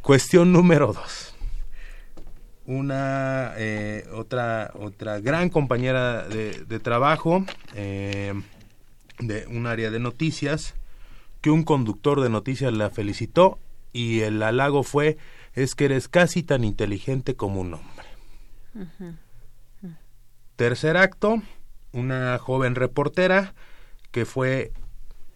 [0.00, 1.34] Cuestión número dos.
[2.66, 8.32] Una eh, otra otra gran compañera de, trabajo eh,
[9.18, 10.76] de un área de noticias
[11.40, 13.58] que un conductor de noticias la felicitó
[13.92, 15.18] y el halago fue
[15.54, 18.06] es que eres casi tan inteligente como un hombre.
[20.54, 21.42] Tercer acto,
[21.94, 23.54] una joven reportera
[24.10, 24.72] que fue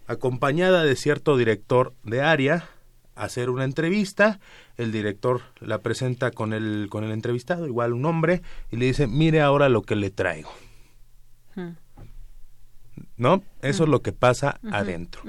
[0.07, 2.69] acompañada de cierto director de área
[3.15, 4.39] a hacer una entrevista.
[4.77, 8.41] El director la presenta con el, con el entrevistado, igual un hombre,
[8.71, 10.51] y le dice, mire ahora lo que le traigo.
[11.55, 11.71] Hmm.
[13.17, 13.43] ¿No?
[13.61, 15.21] Eso es lo que pasa adentro.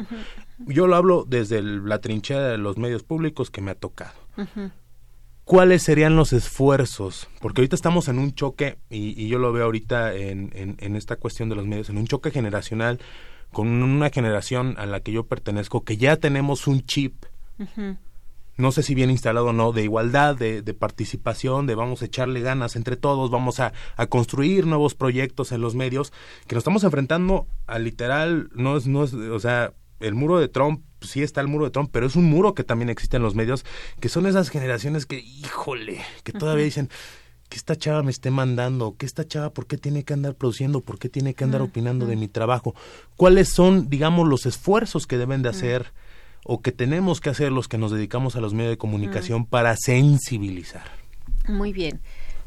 [0.58, 4.14] Yo lo hablo desde la trinchera de los medios públicos que me ha tocado
[5.50, 10.14] cuáles serían los esfuerzos, porque ahorita estamos en un choque, y, yo lo veo ahorita
[10.14, 13.00] en, en, esta cuestión de los medios, en un choque generacional
[13.50, 17.24] con una generación a la que yo pertenezco, que ya tenemos un chip,
[18.58, 22.04] no sé si bien instalado o no, de igualdad, de, de, participación, de vamos a
[22.04, 26.12] echarle ganas entre todos, vamos a, a, construir nuevos proyectos en los medios,
[26.46, 30.46] que nos estamos enfrentando a literal, no es, no es, o sea, el muro de
[30.46, 33.22] Trump, sí está el muro de Trump, pero es un muro que también existe en
[33.22, 33.64] los medios,
[34.00, 36.88] que son esas generaciones que, híjole, que todavía dicen,
[37.50, 40.80] que esta chava me esté mandando, que esta chava, ¿por qué tiene que andar produciendo?
[40.80, 42.74] ¿Por qué tiene que andar opinando de mi trabajo?
[43.16, 45.92] ¿Cuáles son, digamos, los esfuerzos que deben de hacer
[46.44, 49.76] o que tenemos que hacer los que nos dedicamos a los medios de comunicación para
[49.76, 50.84] sensibilizar?
[51.48, 52.00] Muy bien.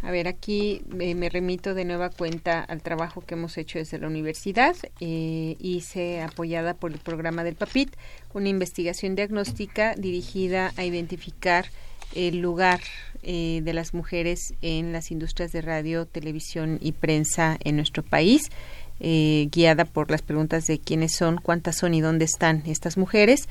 [0.03, 3.97] A ver, aquí eh, me remito de nueva cuenta al trabajo que hemos hecho desde
[3.97, 4.75] la universidad.
[4.99, 7.95] Eh, hice, apoyada por el programa del PAPIT,
[8.33, 11.67] una investigación diagnóstica dirigida a identificar
[12.15, 12.81] el lugar
[13.23, 18.51] eh, de las mujeres en las industrias de radio, televisión y prensa en nuestro país.
[18.99, 23.49] guiada por las preguntas de quiénes son, cuántas son y dónde están estas mujeres,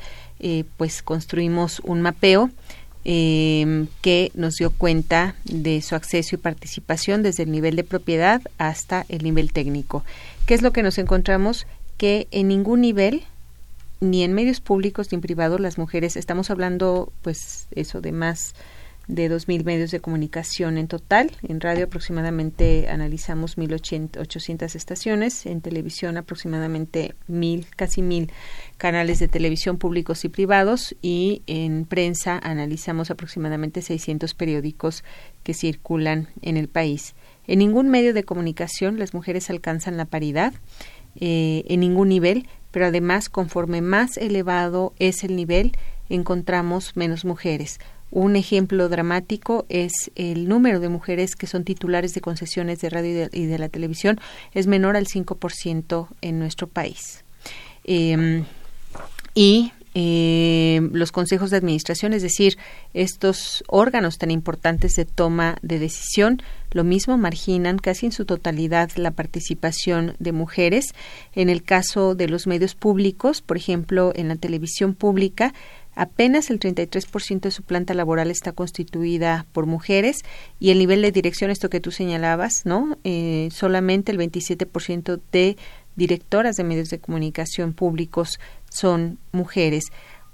[0.77, 2.51] pues construimos un mapeo
[3.05, 8.43] eh, que nos dio cuenta de su acceso y participación desde el nivel de propiedad
[8.59, 10.05] hasta el nivel técnico.
[10.47, 11.67] ¿Qué es lo que nos encontramos?
[11.97, 13.23] Que en ningún nivel,
[14.01, 18.55] ni en medios públicos ni en privados, las mujeres, estamos hablando pues eso de más
[19.09, 21.31] de 2.000 medios de comunicación en total.
[21.47, 28.31] En radio aproximadamente analizamos 1.800 estaciones, en televisión aproximadamente 1.000, casi 1.000
[28.77, 35.05] canales de televisión públicos y privados y en prensa analizamos aproximadamente 600 periódicos
[35.43, 37.15] que circulan en el país.
[37.47, 40.55] En ningún medio de comunicación las mujeres alcanzan la paridad,
[41.17, 45.73] eh, en ningún nivel, pero además conforme más elevado es el nivel,
[46.09, 47.79] encontramos menos mujeres.
[48.13, 53.31] Un ejemplo dramático es el número de mujeres que son titulares de concesiones de radio
[53.33, 54.21] y de, la televisión
[54.53, 57.25] es menor al 5% en nuestro país.
[57.85, 58.45] Em,
[59.35, 62.57] y eh, los consejos de administración, es decir,
[62.95, 68.91] estos órganos tan importantes de toma de decisión, lo mismo marginan casi en su totalidad
[68.97, 70.95] la participación de mujeres.
[71.35, 75.53] En el caso de los medios públicos, por ejemplo, en la televisión pública,
[75.95, 80.23] apenas el 33% de su planta laboral está constituida por mujeres
[80.59, 82.99] y el nivel de dirección, esto que tú señalabas, ¿no?
[83.05, 85.57] Eh, solamente el 27% de
[85.97, 88.41] directoras de medios de comunicación públicos
[88.71, 89.85] son mujeres.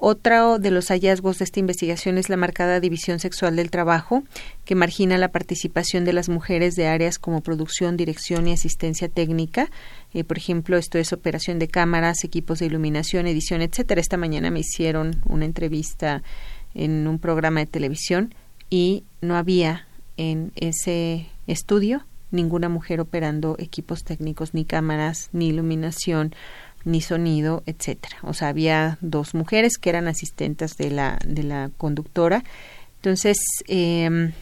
[0.01, 4.23] Otro de los hallazgos de esta investigación es la marcada división sexual del trabajo,
[4.65, 9.71] que margina la participación de las mujeres de áreas como producción, dirección y asistencia técnica.
[10.15, 14.01] Eh, por ejemplo, esto es operación de cámaras, equipos de iluminación, edición, etcétera.
[14.01, 16.23] Esta mañana me hicieron una entrevista
[16.75, 18.33] en un programa de televisión
[18.71, 26.35] y no había en ese estudio ninguna mujer operando equipos técnicos, ni cámaras, ni iluminación
[26.89, 28.17] ni sonido, etcétera.
[28.23, 32.43] O sea, había dos mujeres que eran asistentes de la, de la conductora.
[32.97, 34.33] Entonces, eh,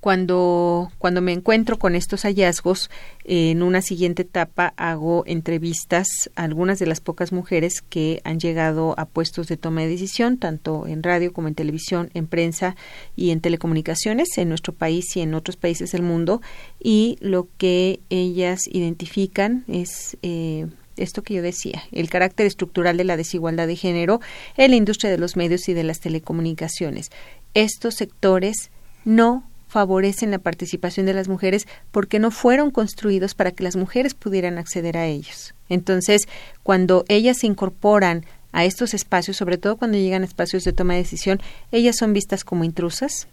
[0.00, 2.90] cuando, cuando me encuentro con estos hallazgos,
[3.24, 8.94] en una siguiente etapa hago entrevistas a algunas de las pocas mujeres que han llegado
[8.98, 12.76] a puestos de toma de decisión, tanto en radio como en televisión, en prensa
[13.14, 16.40] y en telecomunicaciones en nuestro país y en otros países del mundo.
[16.82, 20.66] Y lo que ellas identifican es eh,
[21.00, 24.20] esto que yo decía, el carácter estructural de la desigualdad de género
[24.56, 27.10] en la industria de los medios y de las telecomunicaciones.
[27.54, 28.70] Estos sectores
[29.04, 34.14] no favorecen la participación de las mujeres porque no fueron construidos para que las mujeres
[34.14, 35.54] pudieran acceder a ellos.
[35.68, 36.22] Entonces,
[36.62, 40.94] cuando ellas se incorporan a estos espacios, sobre todo cuando llegan a espacios de toma
[40.94, 41.40] de decisión,
[41.70, 43.28] ellas son vistas como intrusas,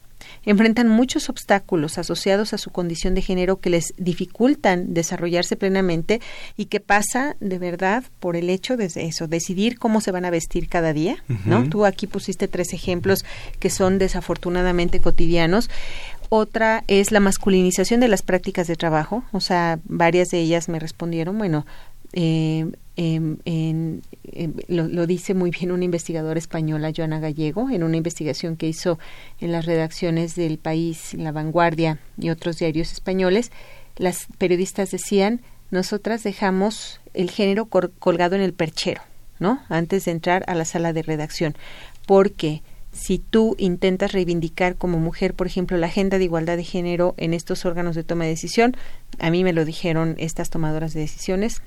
[0.46, 6.22] enfrentan muchos obstáculos asociados a su condición de género que les dificultan desarrollarse plenamente
[6.56, 10.30] y que pasa de verdad por el hecho de eso, decidir cómo se van a
[10.30, 11.68] vestir cada día, ¿no?
[11.70, 13.26] Tú aquí pusiste tres ejemplos
[13.60, 15.70] que son desafortunadamente cotidianos.
[16.30, 20.78] Otra es la masculinización de las prácticas de trabajo, o sea, varias de ellas me
[20.78, 21.66] respondieron, bueno,
[22.14, 22.66] eh,
[23.00, 24.02] Em, em,
[24.68, 28.98] lo, dice muy bien una investigadora española, Joana Gallego, en una investigación que hizo
[29.40, 33.52] en las redacciones del país, La Vanguardia y otros diarios españoles.
[33.98, 39.02] Las periodistas decían, nosotras dejamos el género colgado en el perchero,
[39.38, 39.62] ¿no?
[39.70, 41.56] Antes de entrar a la sala de redacción,
[42.08, 47.14] porque si tú intentas reivindicar como mujer, por ejemplo, la agenda de igualdad de género
[47.18, 48.76] en estos órganos de toma de decisión,
[49.20, 51.62] a mí me lo dijeron estas tomadoras de decisiones,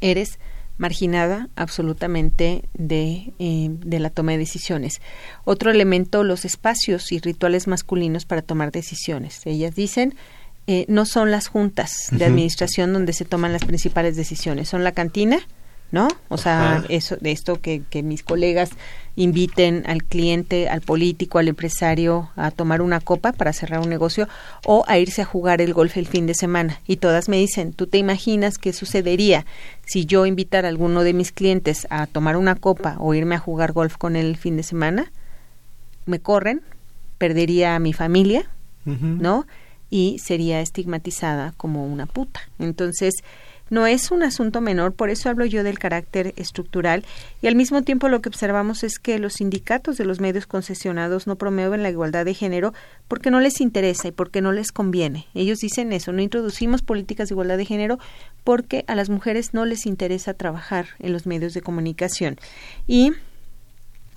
[0.00, 0.38] eres
[0.78, 5.00] marginada absolutamente de, eh, de, la toma de decisiones.
[5.44, 9.42] Otro elemento, los espacios y rituales masculinos para tomar decisiones.
[9.44, 10.14] Ellas dicen,
[10.68, 14.92] eh, no son las juntas de administración donde se toman las principales decisiones, son la
[14.92, 15.40] cantina,
[15.90, 16.08] ¿no?
[16.28, 18.70] O sea, eso, de esto que, que mis colegas
[19.16, 24.28] inviten al cliente, al político, al empresario a tomar una copa para cerrar un negocio
[24.64, 26.80] o a irse a jugar el golf el fin de semana.
[26.86, 29.44] Y todas me dicen, ¿tú te imaginas qué sucedería
[29.86, 33.40] si yo invitara a alguno de mis clientes a tomar una copa o irme a
[33.40, 35.10] jugar golf con él el fin de semana?
[36.06, 36.62] Me corren,
[37.18, 38.48] perdería a mi familia,
[38.84, 39.46] ¿no?
[39.90, 42.40] Y sería estigmatizada como una puta.
[42.58, 43.14] Entonces,
[43.70, 47.04] no es un asunto menor, por eso hablo yo del carácter estructural
[47.42, 51.26] y al mismo tiempo lo que observamos es que los sindicatos de los medios concesionados
[51.26, 52.72] no promueven la igualdad de género
[53.08, 55.26] porque no les interesa y porque no les conviene.
[55.34, 57.98] Ellos dicen eso, no introducimos políticas de igualdad de género
[58.44, 62.36] porque a las mujeres no les interesa trabajar en los medios de comunicación.
[62.86, 63.12] Y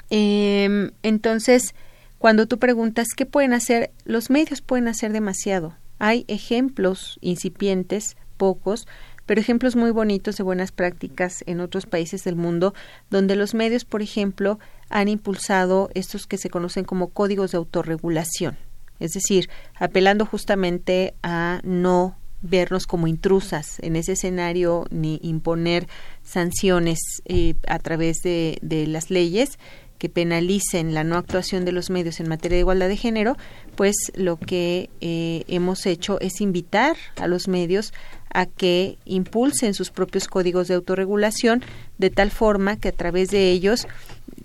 [0.09, 1.73] eh, entonces,
[2.17, 5.73] cuando tú preguntas qué pueden hacer, los medios pueden hacer demasiado.
[5.97, 8.87] Hay ejemplos incipientes, pocos,
[9.25, 12.73] pero ejemplos muy bonitos de buenas prácticas en otros países del mundo,
[13.09, 14.59] donde los medios, por ejemplo,
[14.89, 18.57] han impulsado estos que se conocen como códigos de autorregulación,
[18.99, 25.87] es decir, apelando justamente a no vernos como intrusas en ese escenario ni imponer
[26.23, 29.59] sanciones eh, a través de, de las leyes
[30.01, 33.37] que penalicen la no actuación de los medios en materia de igualdad de género,
[33.75, 37.93] pues lo que eh, hemos hecho es invitar a los medios
[38.33, 41.63] a que impulsen sus propios códigos de autorregulación
[41.99, 43.87] de tal forma que a través de ellos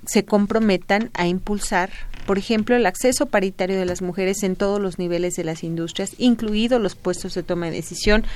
[0.05, 1.89] se comprometan a impulsar,
[2.27, 6.17] por ejemplo, el acceso paritario de las mujeres en todos los niveles de las industrias,
[6.19, 8.27] incluidos los puestos de toma de decisión.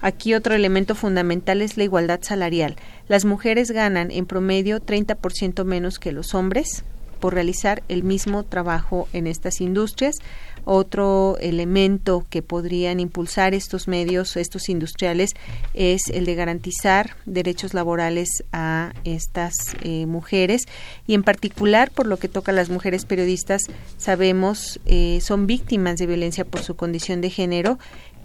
[0.00, 2.76] Aquí otro elemento fundamental es la igualdad salarial.
[3.08, 6.84] Las mujeres ganan en promedio 30% menos que los hombres
[7.20, 10.16] por realizar el mismo trabajo en estas industrias.
[10.64, 15.30] Otro elemento que podrían impulsar estos medios, estos industriales,
[15.72, 20.66] es el de garantizar derechos laborales a estas eh, mujeres
[21.06, 23.62] y en particular por lo que toca a las mujeres periodistas,
[23.96, 27.78] sabemos eh, son víctimas de violencia por su condición de género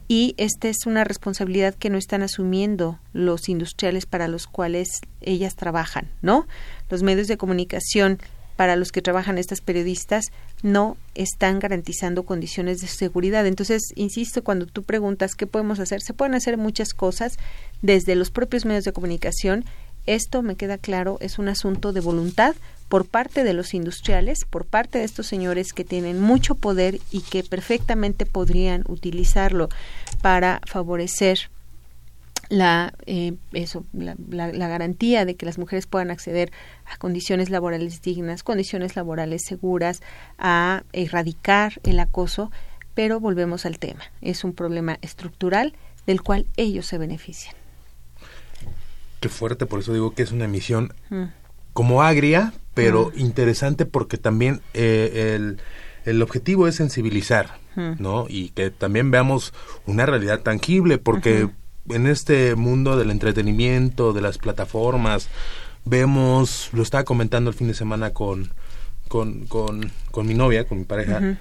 [0.07, 5.55] y esta es una responsabilidad que no están asumiendo los industriales para los cuales ellas
[5.55, 6.47] trabajan, ¿no?
[6.89, 8.19] Los medios de comunicación
[8.55, 10.25] para los que trabajan estas periodistas
[10.63, 13.45] no están garantizando condiciones de seguridad.
[13.45, 17.37] Entonces, insisto, cuando tú preguntas qué podemos hacer, se pueden hacer muchas cosas
[17.81, 19.65] desde los propios medios de comunicación.
[20.05, 22.55] Esto, me queda claro, es un asunto de voluntad
[22.89, 27.21] por parte de los industriales, por parte de estos señores que tienen mucho poder y
[27.21, 29.69] que perfectamente podrían utilizarlo
[30.21, 31.49] para favorecer
[32.49, 34.15] la, eh, eso, la,
[34.67, 36.51] garantía de que las mujeres puedan acceder
[36.85, 40.01] a condiciones laborales dignas, condiciones laborales seguras,
[40.37, 42.51] a erradicar el acoso,
[42.93, 44.03] pero volvemos al tema.
[44.21, 45.73] Es un problema estructural
[46.05, 47.55] del cual ellos se benefician.
[49.25, 51.23] Qué fuerte, por eso digo que es una emisión mm.
[51.73, 53.19] como agria, pero mm.
[53.19, 55.57] interesante porque también eh, el,
[56.05, 57.93] el objetivo es sensibilizar, mm.
[57.97, 58.27] ¿no?
[58.29, 59.51] Y que también veamos
[59.87, 61.49] una realidad tangible, porque
[61.89, 65.27] en este mundo del entretenimiento, de las plataformas,
[65.85, 68.51] vemos, lo estaba comentando el fin de semana con,
[69.07, 71.39] con, con, con mi novia, con mi pareja,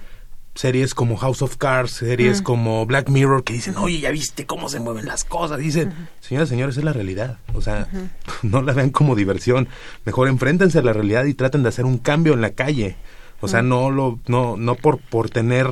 [0.55, 4.69] series como House of Cards, series como Black Mirror, que dicen, oye, ya viste cómo
[4.69, 5.59] se mueven las cosas.
[5.59, 7.37] Dicen, señoras y señores, es la realidad.
[7.53, 7.87] O sea,
[8.41, 9.67] no la vean como diversión.
[10.05, 12.95] Mejor enfréntense a la realidad y traten de hacer un cambio en la calle.
[13.41, 15.67] O sea, no, lo, no, no por, por tener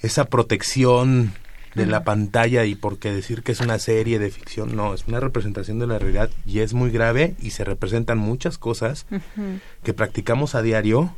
[0.00, 1.32] esa protección
[1.74, 5.20] de la pantalla y porque decir que es una serie de ficción, no, es una
[5.20, 9.06] representación de la realidad y es muy grave y se representan muchas cosas
[9.82, 11.14] que practicamos a diario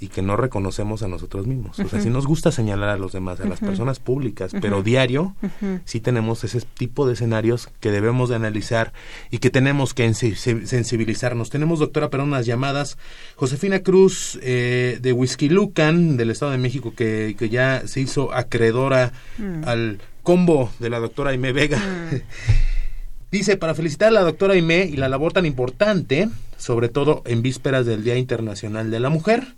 [0.00, 1.78] y que no reconocemos a nosotros mismos.
[1.78, 5.36] O sea, sí nos gusta señalar a los demás, a las personas públicas, pero diario
[5.84, 8.94] sí tenemos ese tipo de escenarios que debemos de analizar
[9.30, 11.50] y que tenemos que sensibilizarnos.
[11.50, 12.96] Tenemos, doctora, para unas llamadas.
[13.36, 18.32] Josefina Cruz eh, de Whisky Lucan, del Estado de México, que, que ya se hizo
[18.32, 19.64] acreedora mm.
[19.66, 21.78] al combo de la doctora Aime Vega.
[21.78, 22.16] Mm.
[23.30, 27.42] Dice, para felicitar a la doctora Aime y la labor tan importante, sobre todo en
[27.42, 29.54] vísperas del Día Internacional de la Mujer,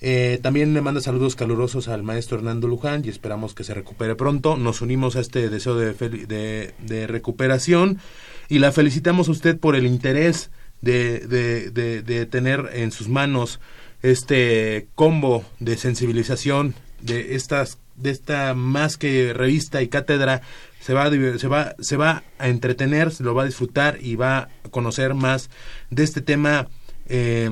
[0.00, 4.14] eh, también le manda saludos calurosos al maestro Hernando Luján y esperamos que se recupere
[4.14, 4.56] pronto.
[4.56, 7.98] Nos unimos a este deseo de, de, recuperación
[8.48, 10.50] y la felicitamos a usted por el interés
[10.82, 13.58] de, de, tener en sus manos
[14.02, 20.42] este combo de sensibilización de estas de esta más que revista y cátedra
[20.78, 24.14] se va, a, se va se va a entretener, se lo va a disfrutar y
[24.14, 25.50] va a conocer más
[25.90, 26.68] de este tema
[27.08, 27.50] eh,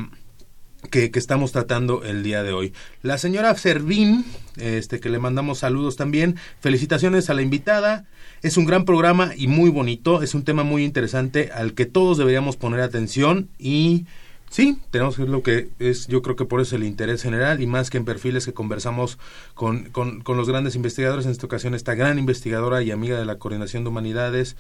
[0.89, 2.72] que, estamos tratando el día de hoy.
[3.03, 4.24] La señora Servín,
[4.57, 8.05] este, que le mandamos saludos también, felicitaciones a la invitada.
[8.43, 12.18] Es un gran programa y muy bonito, es un tema muy interesante al que todos
[12.18, 14.07] deberíamos poner atención y
[14.51, 17.61] sí, tenemos que ver lo que es, yo creo que por eso el interés general
[17.62, 19.18] y más que en perfiles que conversamos
[19.55, 23.39] con, con, los grandes investigadores, en esta ocasión esta gran investigadora y amiga de la
[23.39, 24.57] Coordinación de Humanidades,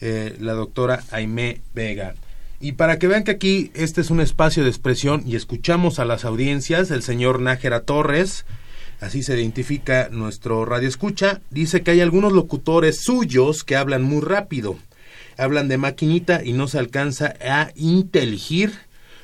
[0.00, 2.14] eh, la doctora Aimé Vega.
[2.60, 6.04] Y para que vean que aquí este es un espacio de expresión y escuchamos a
[6.04, 8.44] las audiencias, el señor Nájera Torres,
[9.00, 14.20] así se identifica nuestro radio escucha, dice que hay algunos locutores suyos que hablan muy
[14.20, 14.76] rápido.
[15.38, 18.72] hablan de maquinita y no se alcanza a inteligir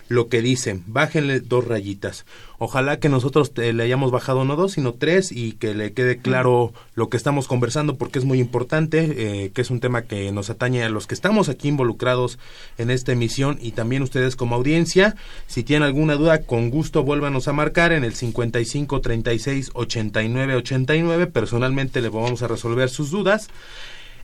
[0.08, 0.84] lo que dicen.
[0.86, 2.24] Bájenle dos rayitas.
[2.58, 6.72] Ojalá que nosotros le hayamos bajado no dos, sino tres y que le quede claro
[6.94, 10.48] lo que estamos conversando porque es muy importante, eh, que es un tema que nos
[10.48, 12.38] atañe a los que estamos aquí involucrados
[12.78, 15.16] en esta emisión y también ustedes como audiencia.
[15.46, 21.26] Si tienen alguna duda, con gusto vuélvanos a marcar en el 55 36 89 89.
[21.26, 23.48] Personalmente le vamos a resolver sus dudas.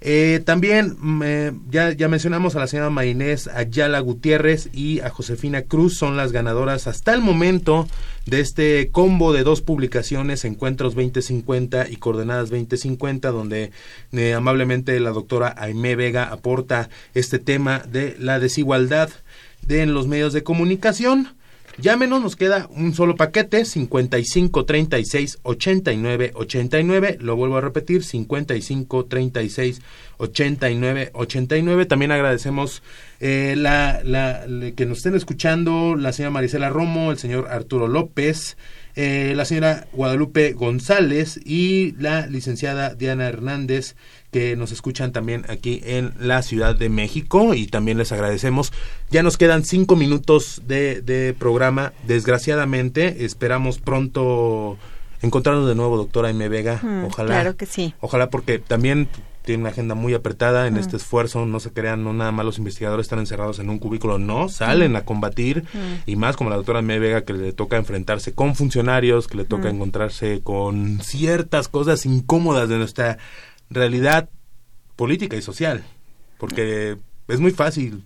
[0.05, 5.11] Eh, también mm, eh, ya, ya mencionamos a la señora Marinés Ayala Gutiérrez y a
[5.11, 7.87] Josefina Cruz, son las ganadoras hasta el momento
[8.27, 13.71] de este combo de dos publicaciones, Encuentros 2050 y Coordenadas 2050, donde
[14.11, 19.09] eh, amablemente la doctora Aimé Vega aporta este tema de la desigualdad
[19.67, 21.29] de en los medios de comunicación.
[21.79, 27.19] Llámenos, nos queda un solo paquete, 55 36 89 89.
[27.21, 29.81] Lo vuelvo a repetir, 55 36
[30.19, 31.87] 89 89.
[31.87, 32.83] También agradecemos
[33.21, 34.45] eh, la, la,
[34.77, 38.59] que nos estén escuchando la señora Marisela Romo, el señor Arturo López,
[38.95, 43.97] eh, la señora Guadalupe González y la licenciada Diana Hernández
[44.33, 48.73] que nos escuchan también aquí en la Ciudad de México y también les agradecemos.
[49.11, 51.93] Ya nos quedan cinco minutos de, de programa.
[52.07, 54.79] Desgraciadamente, esperamos pronto
[55.21, 56.49] encontrarnos de nuevo, doctora M.
[56.49, 56.81] Vega.
[56.83, 57.29] Mm, ojalá.
[57.29, 57.95] Claro que sí.
[58.01, 59.09] Ojalá porque también
[59.43, 60.79] tiene una agenda muy apretada en mm.
[60.79, 64.19] este esfuerzo, no se crean, no nada más los investigadores están encerrados en un cubículo,
[64.19, 64.97] no, salen mm.
[64.97, 65.65] a combatir
[66.07, 66.99] y más como la doctora M.
[66.99, 72.69] Vega que le toca enfrentarse con funcionarios, que le toca encontrarse con ciertas cosas incómodas
[72.69, 73.19] de nuestra
[73.75, 74.29] realidad
[74.97, 75.85] política y social,
[76.39, 76.97] porque
[77.29, 78.05] es muy fácil.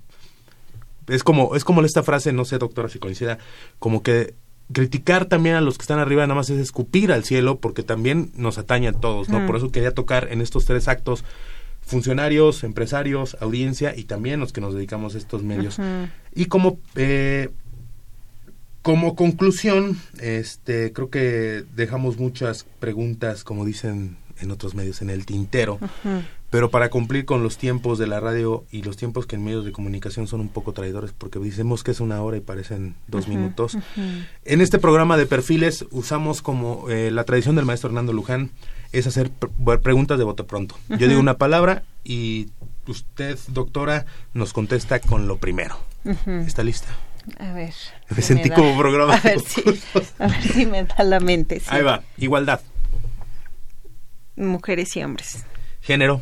[1.08, 3.38] Es como es como esta frase, no sé, doctora, si coincida,
[3.78, 4.34] como que
[4.72, 8.32] criticar también a los que están arriba nada más es escupir al cielo porque también
[8.34, 9.46] nos atañe a todos, ¿no?
[9.46, 11.24] Por eso quería tocar en estos tres actos
[11.82, 15.78] funcionarios, empresarios, audiencia y también los que nos dedicamos a estos medios.
[16.34, 17.50] Y como eh,
[18.82, 25.26] como conclusión, este creo que dejamos muchas preguntas, como dicen en otros medios en el
[25.26, 25.78] tintero.
[26.50, 29.64] Pero para cumplir con los tiempos de la radio y los tiempos que en medios
[29.64, 33.28] de comunicación son un poco traidores, porque decimos que es una hora y parecen dos
[33.28, 33.76] minutos.
[34.44, 38.50] En este programa de perfiles usamos como eh, la tradición del maestro Hernando Luján
[38.92, 39.30] es hacer
[39.82, 40.76] preguntas de voto pronto.
[40.88, 42.48] Yo digo una palabra y
[42.86, 45.76] usted, doctora, nos contesta con lo primero.
[46.46, 46.88] ¿Está lista?
[47.40, 47.74] A ver.
[48.14, 49.14] Me sentí como programa.
[49.14, 49.62] A ver, si,
[50.18, 51.60] a ver si me da la mente.
[51.66, 52.02] Ahí va.
[52.16, 52.60] Igualdad
[54.36, 55.44] mujeres y hombres.
[55.80, 56.20] Género.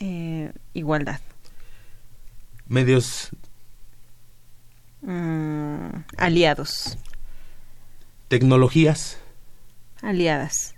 [0.00, 1.20] Eh, igualdad.
[2.66, 3.30] Medios.
[5.02, 6.98] Mm, aliados.
[8.28, 9.18] Tecnologías.
[10.00, 10.74] Aliadas.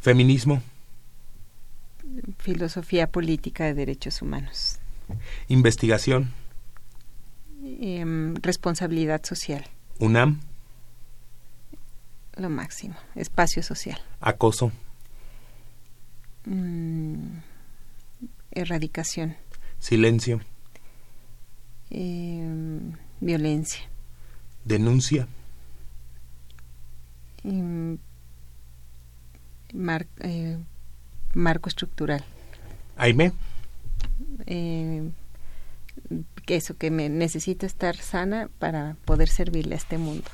[0.00, 0.62] Feminismo.
[2.38, 4.78] Filosofía política de derechos humanos.
[5.48, 6.32] Investigación.
[7.62, 9.64] Em, responsabilidad social.
[9.98, 10.40] UNAM
[12.40, 12.96] lo máximo.
[13.14, 14.00] Espacio social.
[14.20, 14.72] Acoso.
[16.46, 17.38] Mm,
[18.50, 19.36] erradicación.
[19.78, 20.40] Silencio.
[21.90, 23.82] Em, violencia.
[24.64, 25.26] Denuncia.
[27.44, 27.98] Em,
[30.20, 30.58] eh,
[31.34, 32.24] marco estructural.
[32.96, 33.32] Aime.
[34.46, 35.10] Eh,
[36.46, 40.28] eso, que me necesito estar sana para poder servirle a este mundo.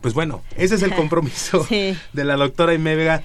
[0.00, 3.22] Pues bueno, ese es el compromiso de la doctora Aime Vega.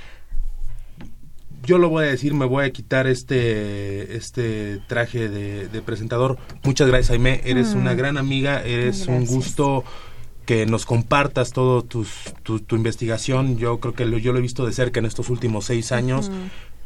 [1.63, 6.37] Yo lo voy a decir, me voy a quitar este, este traje de, presentador.
[6.63, 7.41] Muchas gracias, Aime.
[7.43, 7.97] Eres una mm.
[7.97, 9.83] gran amiga, eres un gusto
[10.45, 12.05] que nos compartas todo tu,
[12.43, 13.57] tu, investigación.
[13.57, 16.29] Yo creo que lo, yo lo he visto de cerca en estos últimos seis años.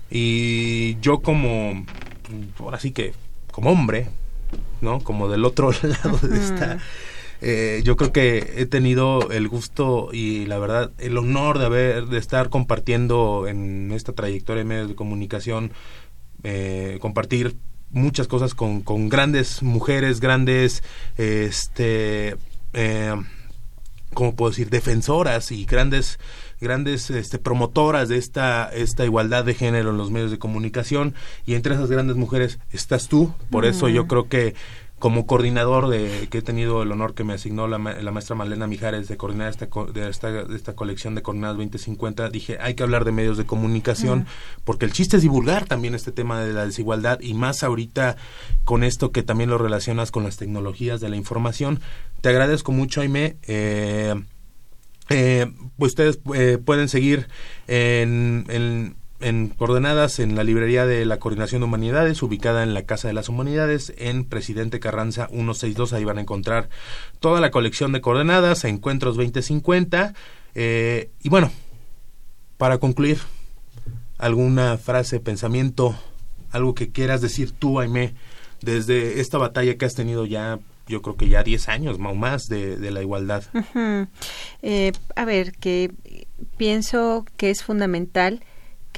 [0.10, 1.86] Y yo como,
[2.60, 3.14] ahora sí que,
[3.52, 4.08] como hombre,
[4.80, 5.02] ¿no?
[5.02, 6.80] Como del otro lado de esta
[7.42, 12.06] eh, yo creo que he tenido el gusto y la verdad el honor de haber
[12.08, 15.72] de estar compartiendo en esta trayectoria de medios de comunicación
[16.44, 17.56] eh, compartir
[17.92, 20.84] muchas cosas con, con grandes mujeres grandes
[21.18, 22.36] este
[22.74, 23.16] eh,
[24.14, 26.20] cómo puedo decir defensoras y grandes
[26.60, 31.16] grandes este, promotoras de esta esta igualdad de género en los medios de comunicación.
[31.46, 33.34] Y entre esas grandes mujeres estás tú.
[33.50, 34.56] Por eso yo creo que
[35.00, 38.68] como coordinador de que he tenido el honor que me asignó la, la maestra Malena
[38.68, 43.06] Mijares de coordinar esta, de esta, esta colección de coordenadas 2050, dije, hay que hablar
[43.06, 44.28] de medios de comunicación,
[44.66, 48.18] porque el chiste es divulgar también este tema de la desigualdad y más ahorita
[48.66, 51.80] con esto que también lo relacionas con las tecnologías de la información.
[52.22, 53.38] Te agradezco mucho, Aime.
[53.47, 54.16] Eh,
[55.10, 57.28] eh, ustedes eh, pueden seguir
[57.68, 62.84] en, en en coordenadas en la librería de la Coordinación de Humanidades, ubicada en la
[62.84, 65.94] Casa de las Humanidades, en Presidente Carranza 162.
[65.94, 66.70] Ahí van a encontrar
[67.20, 70.14] toda la colección de coordenadas, Encuentros 2050.
[70.56, 71.52] Eh, y bueno,
[72.58, 73.20] para concluir,
[74.18, 75.96] alguna frase, pensamiento,
[76.52, 78.14] algo que quieras decir tú, Aime,
[78.62, 80.60] desde esta batalla que has tenido ya
[80.90, 83.44] yo creo que ya 10 años o más de, la igualdad.
[84.62, 85.92] Eh, a ver, que
[86.58, 88.44] pienso que es fundamental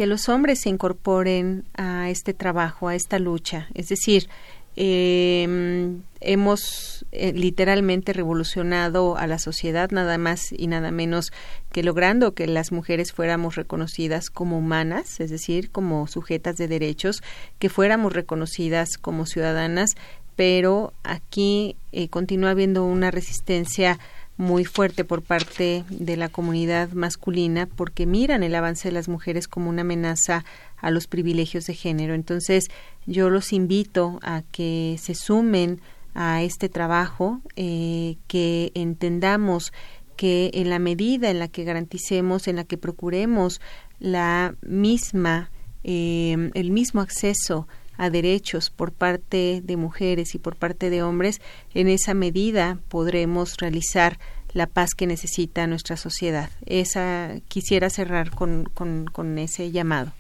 [0.02, 3.68] que los hombres se incorporen a este trabajo, a esta lucha.
[3.76, 4.30] Es decir,
[4.76, 11.32] em, hemos eh, literalmente revolucionado a la sociedad nada más y nada menos
[11.72, 17.22] que logrando que las mujeres fuéramos reconocidas como humanas, es decir, como sujetas de derechos,
[17.60, 19.91] que fuéramos reconocidas como ciudadanas,
[20.36, 23.99] pero aquí eh, continúa habiendo una resistencia
[24.42, 29.48] muy fuerte por parte de la comunidad masculina porque miran el avance de las mujeres
[29.48, 30.44] como una amenaza
[30.78, 32.16] a los privilegios de género.
[32.16, 32.66] Entonces,
[33.06, 35.80] yo los invito a que se sumen
[36.16, 39.74] a este trabajo, eh, que entendamos
[40.18, 43.62] que en la medida en la que garanticemos, en la que procuremos
[44.00, 45.52] la misma,
[45.84, 47.68] eh, el mismo acceso
[48.02, 51.39] a derechos por parte de mujeres y por parte de hombres,
[51.76, 54.18] en esa medida podremos realizar
[54.54, 56.49] la paz que necesita nuestra sociedad.
[56.66, 60.14] Esa quisiera cerrar con, con, ese llamado.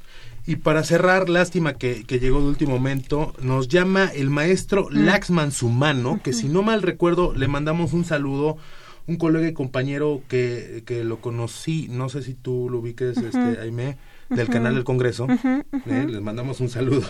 [0.45, 4.97] Y para cerrar, lástima que, llegó de último momento, nos llama el maestro mm.
[5.03, 8.57] Laxman Sumano, que si no mal recuerdo, le mandamos un saludo,
[9.07, 13.59] un colega y compañero que, que lo conocí, no sé si tú lo ubiques, este,
[13.59, 13.97] Aime,
[14.35, 15.27] del canal del Congreso.
[15.85, 17.03] Eh, les mandamos un saludo.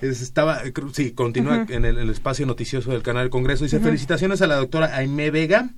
[0.00, 3.64] estaba, sí, continúa en el, espacio noticioso del canal del Congreso.
[3.64, 5.70] Dice, felicitaciones a la doctora Aime Vega.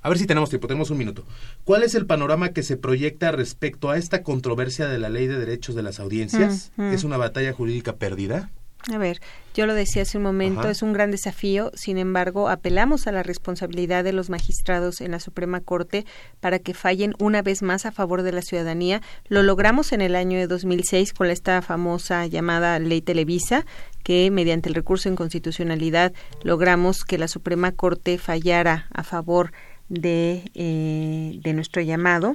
[0.00, 1.24] A ver si tenemos tiempo, tenemos un minuto.
[1.64, 5.38] ¿Cuál es el panorama que se proyecta respecto a esta controversia de la ley de
[5.38, 6.72] derechos de las audiencias?
[6.78, 8.50] ¿Es una batalla jurídica perdida?
[8.86, 9.20] A ver,
[9.54, 13.22] yo lo decía hace un momento, es un gran desafío, sin embargo, apelamos a la
[13.22, 16.06] responsabilidad de los magistrados en la Suprema Corte
[16.40, 19.02] para que fallen una vez más a favor de la ciudadanía.
[19.26, 23.66] Lo logramos en el año de 2006 con esta famosa llamada Ley Televisa,
[24.04, 29.52] que mediante el recurso en constitucionalidad logramos que la Suprema Corte fallara a favor
[29.88, 32.34] de, eh, de nuestro llamado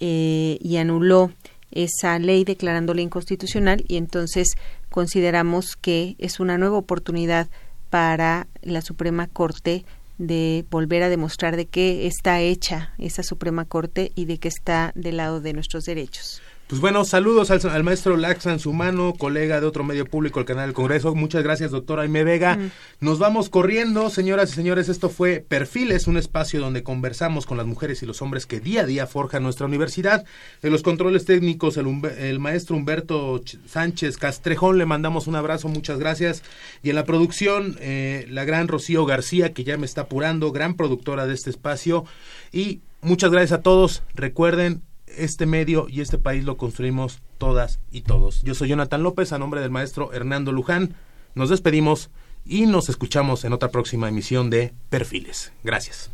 [0.00, 1.32] eh, y anuló
[1.70, 4.54] esa ley declarándola inconstitucional y entonces
[4.90, 7.48] consideramos que es una nueva oportunidad
[7.90, 9.84] para la Suprema Corte
[10.18, 14.92] de volver a demostrar de qué está hecha esa Suprema Corte y de que está
[14.94, 16.42] del lado de nuestros derechos.
[16.68, 20.74] Pues bueno, saludos al, maestro Laxan Sumano, colega de otro medio público, el canal del
[20.74, 21.14] Congreso.
[21.14, 22.56] Muchas gracias, doctora Aime Vega.
[22.56, 22.70] Mm.
[23.00, 24.90] Nos vamos corriendo, señoras y señores.
[24.90, 28.82] Esto fue Perfiles, un espacio donde conversamos con las mujeres y los hombres que día
[28.82, 30.26] a día forjan nuestra universidad.
[30.62, 36.42] En los controles técnicos, el, maestro Humberto Sánchez Castrejón, le mandamos un abrazo, muchas gracias.
[36.82, 40.74] Y en la producción, eh, la gran Rocío García, que ya me está apurando, gran
[40.74, 42.04] productora de este espacio.
[42.52, 44.02] Y muchas gracias a todos.
[44.14, 44.82] Recuerden,
[45.16, 48.42] este medio y este país lo construimos todas y todos.
[48.42, 50.94] Yo soy Jonathan López, a nombre del maestro Hernando Luján.
[51.34, 52.10] Nos despedimos
[52.44, 55.52] y nos escuchamos en otra próxima emisión de Perfiles.
[55.62, 56.10] Gracias.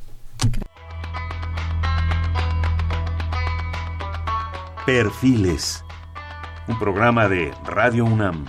[4.84, 5.82] Perfiles,
[6.68, 8.45] un programa de Radio UNAM.